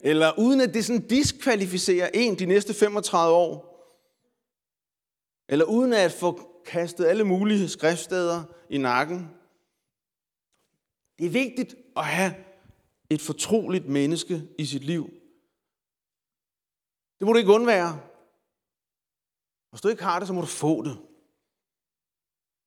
eller 0.00 0.38
uden 0.38 0.60
at 0.60 0.74
det 0.74 0.84
sådan 0.84 1.08
diskvalificerer 1.08 2.10
en 2.14 2.38
de 2.38 2.46
næste 2.46 2.74
35 2.74 3.34
år, 3.34 3.70
eller 5.48 5.64
uden 5.64 5.92
at 5.92 6.12
få 6.12 6.62
kastet 6.66 7.06
alle 7.06 7.24
mulige 7.24 7.68
skriftsteder 7.68 8.44
i 8.70 8.78
nakken. 8.78 9.30
Det 11.18 11.26
er 11.26 11.30
vigtigt 11.30 11.74
at 11.96 12.06
have 12.06 12.34
et 13.10 13.20
fortroligt 13.20 13.86
menneske 13.86 14.48
i 14.58 14.64
sit 14.64 14.84
liv. 14.84 15.10
Det 17.18 17.26
må 17.26 17.32
du 17.32 17.38
ikke 17.38 17.52
undvære. 17.52 18.00
Hvis 19.70 19.80
du 19.80 19.88
ikke 19.88 20.02
har 20.02 20.18
det, 20.18 20.28
så 20.28 20.34
må 20.34 20.40
du 20.40 20.46
få 20.46 20.82
det. 20.82 20.98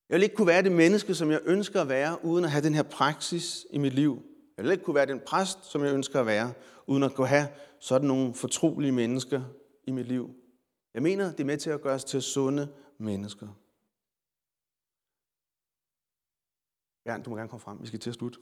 Jeg 0.10 0.15
vil 0.15 0.23
ikke 0.23 0.36
kunne 0.36 0.47
være 0.47 0.63
det 0.63 0.71
menneske, 0.71 1.15
som 1.15 1.32
jeg 1.32 1.41
ønsker 1.43 1.82
at 1.82 1.89
være, 1.89 2.25
uden 2.25 2.45
at 2.45 2.51
have 2.51 2.63
den 2.63 2.73
her 2.73 2.84
praksis 2.84 3.65
i 3.69 3.77
mit 3.77 3.93
liv. 3.93 4.21
Jeg 4.58 4.65
vil 4.65 4.71
ikke 4.71 4.84
kunne 4.84 4.95
være 4.95 5.06
den 5.06 5.21
præst, 5.27 5.65
som 5.65 5.84
jeg 5.84 5.93
ønsker 5.93 6.19
at 6.19 6.25
være, 6.25 6.53
uden 6.88 7.03
at 7.03 7.13
kunne 7.13 7.27
have 7.27 7.47
sådan 7.79 8.08
nogle 8.08 8.34
fortrolige 8.34 8.91
mennesker 8.91 9.43
i 9.84 9.91
mit 9.91 10.08
liv. 10.08 10.36
Jeg 10.93 11.03
mener, 11.03 11.32
det 11.32 11.39
er 11.39 11.45
med 11.45 11.58
til 11.58 11.69
at 11.69 11.82
gøre 11.82 11.95
os 11.95 12.03
til 12.03 12.21
sunde 12.21 12.73
mennesker. 12.97 13.47
Ja, 17.06 17.17
du 17.17 17.29
må 17.29 17.36
gerne 17.36 17.49
komme 17.49 17.62
frem. 17.62 17.82
Vi 17.82 17.88
skal 17.88 17.99
til 17.99 18.10
at 18.10 18.15
slutte. 18.15 18.39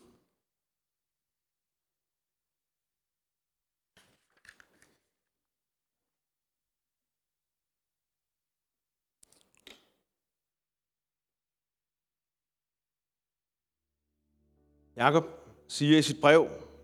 Jakob 14.98 15.24
siger 15.68 15.98
i 15.98 16.02
sit 16.02 16.22
brev, 16.22 16.42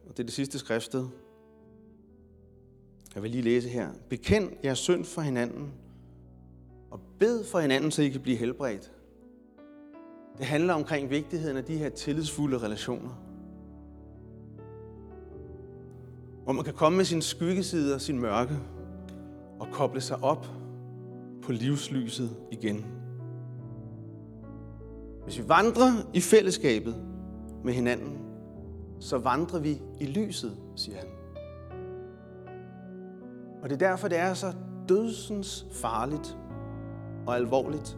og 0.07 0.17
det 0.17 0.19
er 0.19 0.23
det 0.23 0.33
sidste 0.33 0.59
skriftsted, 0.59 1.07
jeg 3.15 3.23
vil 3.23 3.31
lige 3.31 3.43
læse 3.43 3.69
her. 3.69 3.89
Bekend 4.09 4.51
jeres 4.63 4.79
synd 4.79 5.05
for 5.05 5.21
hinanden, 5.21 5.71
og 6.91 6.99
bed 7.19 7.43
for 7.43 7.59
hinanden, 7.59 7.91
så 7.91 8.01
I 8.01 8.09
kan 8.09 8.21
blive 8.21 8.37
helbredt. 8.37 8.91
Det 10.37 10.45
handler 10.45 10.73
omkring 10.73 11.09
vigtigheden 11.09 11.57
af 11.57 11.63
de 11.63 11.77
her 11.77 11.89
tillidsfulde 11.89 12.57
relationer. 12.57 13.23
Hvor 16.43 16.53
man 16.53 16.63
kan 16.63 16.73
komme 16.73 16.97
med 16.97 17.05
sin 17.05 17.21
skyggeside 17.21 17.95
og 17.95 18.01
sin 18.01 18.19
mørke, 18.19 18.57
og 19.59 19.67
koble 19.71 20.01
sig 20.01 20.23
op 20.23 20.47
på 21.41 21.51
livslyset 21.51 22.35
igen. 22.51 22.85
Hvis 25.23 25.39
vi 25.39 25.49
vandrer 25.49 25.91
i 26.13 26.21
fællesskabet 26.21 26.95
med 27.63 27.73
hinanden, 27.73 28.17
så 28.99 29.17
vandrer 29.17 29.59
vi 29.59 29.81
i 29.99 30.05
lyset, 30.05 30.57
siger 30.75 30.97
han. 30.97 31.07
Og 33.61 33.69
det 33.69 33.81
er 33.81 33.89
derfor, 33.89 34.07
det 34.07 34.19
er 34.19 34.33
så 34.33 34.53
dødsens 34.89 35.67
farligt 35.71 36.37
og 37.27 37.35
alvorligt 37.35 37.97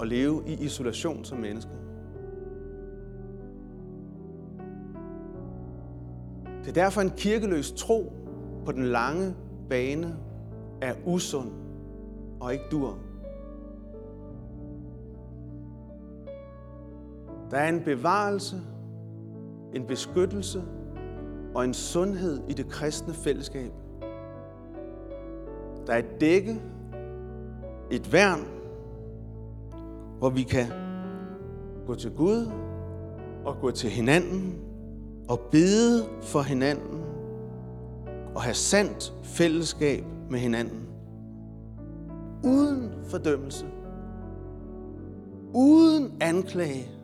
at 0.00 0.08
leve 0.08 0.42
i 0.46 0.52
isolation 0.52 1.24
som 1.24 1.38
menneske. 1.38 1.70
Det 6.64 6.68
er 6.68 6.82
derfor 6.82 7.00
en 7.00 7.10
kirkeløs 7.10 7.72
tro 7.72 8.12
på 8.64 8.72
den 8.72 8.84
lange 8.84 9.34
bane 9.68 10.16
er 10.82 10.94
usund 11.04 11.50
og 12.40 12.52
ikke 12.52 12.64
dur. 12.70 12.98
Der 17.50 17.56
er 17.56 17.68
en 17.68 17.80
bevarelse, 17.80 18.56
en 19.74 19.86
beskyttelse 19.86 20.62
og 21.54 21.64
en 21.64 21.74
sundhed 21.74 22.40
i 22.48 22.52
det 22.52 22.68
kristne 22.68 23.14
fællesskab. 23.14 23.72
Der 25.86 25.92
er 25.92 25.98
et 25.98 26.20
dække, 26.20 26.60
et 27.90 28.12
værn, 28.12 28.40
hvor 30.18 30.30
vi 30.30 30.42
kan 30.42 30.66
gå 31.86 31.94
til 31.94 32.10
Gud 32.10 32.50
og 33.44 33.56
gå 33.60 33.70
til 33.70 33.90
hinanden 33.90 34.54
og 35.28 35.40
bede 35.50 36.04
for 36.22 36.40
hinanden 36.40 37.00
og 38.34 38.42
have 38.42 38.54
sandt 38.54 39.14
fællesskab 39.22 40.04
med 40.30 40.38
hinanden. 40.38 40.88
Uden 42.44 42.92
fordømmelse. 43.04 43.66
Uden 45.54 46.12
anklage. 46.20 46.99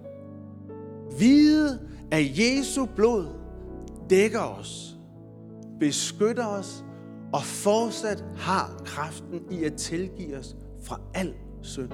Vide, 1.19 1.81
at 2.11 2.39
Jesu 2.39 2.87
blod 2.97 3.27
dækker 4.11 4.41
os, 4.41 4.97
beskytter 5.81 6.47
os 6.47 6.85
og 7.33 7.43
fortsat 7.43 8.25
har 8.37 8.83
kraften 8.85 9.41
i 9.51 9.65
at 9.65 9.75
tilgive 9.75 10.37
os 10.37 10.57
fra 10.83 11.01
al 11.15 11.35
synd. 11.63 11.91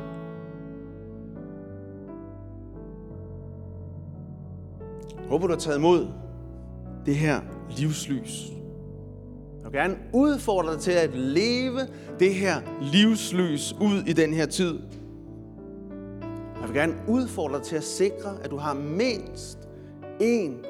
Håber, 5.29 5.47
du 5.47 5.53
har 5.53 5.61
taget 5.61 5.79
imod 5.79 6.09
det 7.07 7.17
her 7.17 7.41
livslys. 7.77 8.53
Jeg 9.63 9.73
vil 9.73 9.81
gerne 9.81 9.97
udfordre 10.13 10.73
dig 10.73 10.81
til 10.81 10.91
at 10.91 11.15
leve 11.15 11.81
det 12.19 12.35
her 12.35 12.61
livslys 12.93 13.75
ud 13.81 14.03
i 14.07 14.13
den 14.13 14.35
her 14.35 14.47
tid. 14.47 14.79
Vil 16.73 16.81
gerne 16.81 16.95
udfordre 17.09 17.57
dig 17.57 17.65
til 17.65 17.77
at 17.77 17.85
sikre, 17.85 18.37
at 18.45 18.51
du 18.51 18.57
har 18.57 18.75
mindst 18.75 19.59
én 20.21 20.67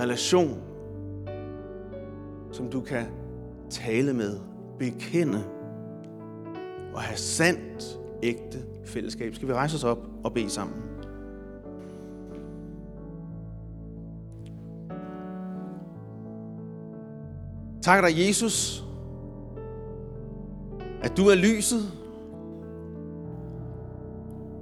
relation, 0.00 0.60
som 2.52 2.70
du 2.70 2.80
kan 2.80 3.06
tale 3.70 4.14
med, 4.14 4.38
bekende 4.78 5.44
og 6.94 7.00
have 7.00 7.16
sandt, 7.16 7.98
ægte 8.22 8.58
fællesskab. 8.84 9.34
Skal 9.34 9.48
vi 9.48 9.52
rejse 9.52 9.76
os 9.76 9.84
op 9.84 9.98
og 10.24 10.32
bede 10.32 10.50
sammen? 10.50 10.76
Tak 17.82 18.04
dig, 18.04 18.26
Jesus, 18.26 18.84
at 21.02 21.16
du 21.16 21.26
er 21.26 21.34
lyset, 21.34 21.97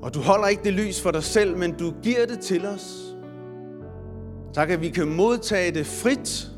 og 0.07 0.15
du 0.15 0.21
holder 0.21 0.49
ikke 0.49 0.65
det 0.65 0.73
lys 0.73 1.03
for 1.03 1.11
dig 1.11 1.23
selv, 1.23 1.57
men 1.57 1.73
du 1.73 1.95
giver 2.03 2.27
det 2.27 2.41
til 2.41 2.67
os. 2.67 3.17
Tak, 4.55 4.71
at 4.71 4.81
vi 4.81 4.89
kan 4.89 5.09
modtage 5.17 5.75
det 5.75 5.87
frit, 5.87 6.51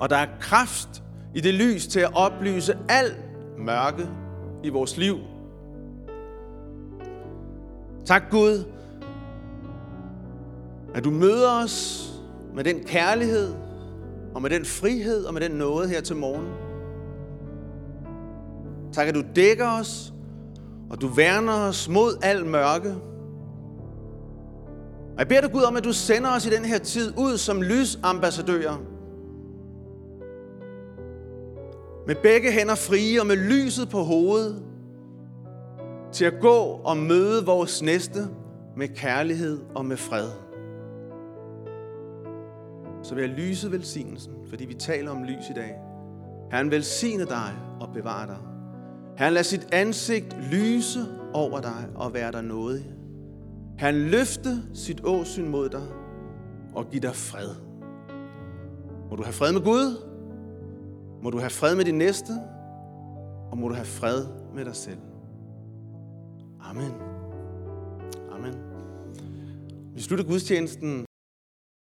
og 0.00 0.10
der 0.10 0.16
er 0.16 0.26
kraft 0.40 1.02
i 1.34 1.40
det 1.40 1.54
lys 1.54 1.86
til 1.86 2.00
at 2.00 2.10
oplyse 2.14 2.78
al 2.88 3.14
mørke 3.58 4.08
i 4.64 4.68
vores 4.68 4.96
liv. 4.96 5.18
Tak 8.04 8.22
Gud, 8.30 8.64
at 10.94 11.04
du 11.04 11.10
møder 11.10 11.62
os 11.64 12.08
med 12.54 12.64
den 12.64 12.84
kærlighed 12.84 13.54
og 14.34 14.42
med 14.42 14.50
den 14.50 14.64
frihed 14.64 15.24
og 15.24 15.34
med 15.34 15.40
den 15.40 15.50
nåde 15.50 15.88
her 15.88 16.00
til 16.00 16.16
morgen. 16.16 16.46
Tak, 18.92 19.08
at 19.08 19.14
du 19.14 19.22
dækker 19.36 19.68
os, 19.68 20.13
og 20.90 21.00
du 21.00 21.06
værner 21.06 21.52
os 21.52 21.88
mod 21.88 22.18
al 22.22 22.46
mørke. 22.46 22.94
Og 25.12 25.18
jeg 25.18 25.28
beder 25.28 25.40
dig 25.40 25.52
Gud 25.52 25.62
om, 25.62 25.76
at 25.76 25.84
du 25.84 25.92
sender 25.92 26.30
os 26.30 26.46
i 26.46 26.50
den 26.50 26.64
her 26.64 26.78
tid 26.78 27.18
ud 27.18 27.36
som 27.36 27.62
lysambassadører. 27.62 28.76
Med 32.06 32.14
begge 32.22 32.52
hænder 32.52 32.74
frie 32.74 33.20
og 33.20 33.26
med 33.26 33.36
lyset 33.36 33.88
på 33.88 33.98
hovedet. 33.98 34.62
Til 36.12 36.24
at 36.24 36.34
gå 36.40 36.80
og 36.84 36.96
møde 36.96 37.46
vores 37.46 37.82
næste 37.82 38.20
med 38.76 38.88
kærlighed 38.88 39.60
og 39.74 39.86
med 39.86 39.96
fred. 39.96 40.28
Så 43.02 43.14
vil 43.14 43.22
jeg 43.22 43.30
lyse 43.38 43.72
velsignelsen, 43.72 44.32
fordi 44.48 44.64
vi 44.64 44.74
taler 44.74 45.10
om 45.10 45.22
lys 45.22 45.50
i 45.50 45.52
dag. 45.52 45.74
Han 46.50 46.70
velsigne 46.70 47.24
dig 47.24 47.52
og 47.80 47.88
bevare 47.94 48.26
dig. 48.26 48.53
Han 49.16 49.32
lader 49.32 49.42
sit 49.44 49.68
ansigt 49.72 50.36
lyse 50.52 51.00
over 51.32 51.60
dig 51.60 51.88
og 51.94 52.14
være 52.14 52.32
dig 52.32 52.42
nådig. 52.42 52.84
Han 53.78 53.94
løfte 53.94 54.62
sit 54.74 55.00
åsyn 55.04 55.48
mod 55.48 55.68
dig 55.68 55.86
og 56.74 56.90
give 56.90 57.02
dig 57.02 57.14
fred. 57.14 57.48
Må 59.10 59.16
du 59.16 59.22
have 59.22 59.32
fred 59.32 59.52
med 59.52 59.60
Gud, 59.60 59.96
må 61.22 61.30
du 61.30 61.38
have 61.38 61.50
fred 61.50 61.76
med 61.76 61.84
din 61.84 61.98
næste, 61.98 62.32
og 63.50 63.58
må 63.58 63.68
du 63.68 63.74
have 63.74 63.86
fred 63.86 64.26
med 64.54 64.64
dig 64.64 64.74
selv. 64.76 64.98
Amen. 66.70 66.92
Amen. 68.32 68.54
Vi 69.94 70.00
slutter 70.00 70.24
gudstjenesten 70.24 71.06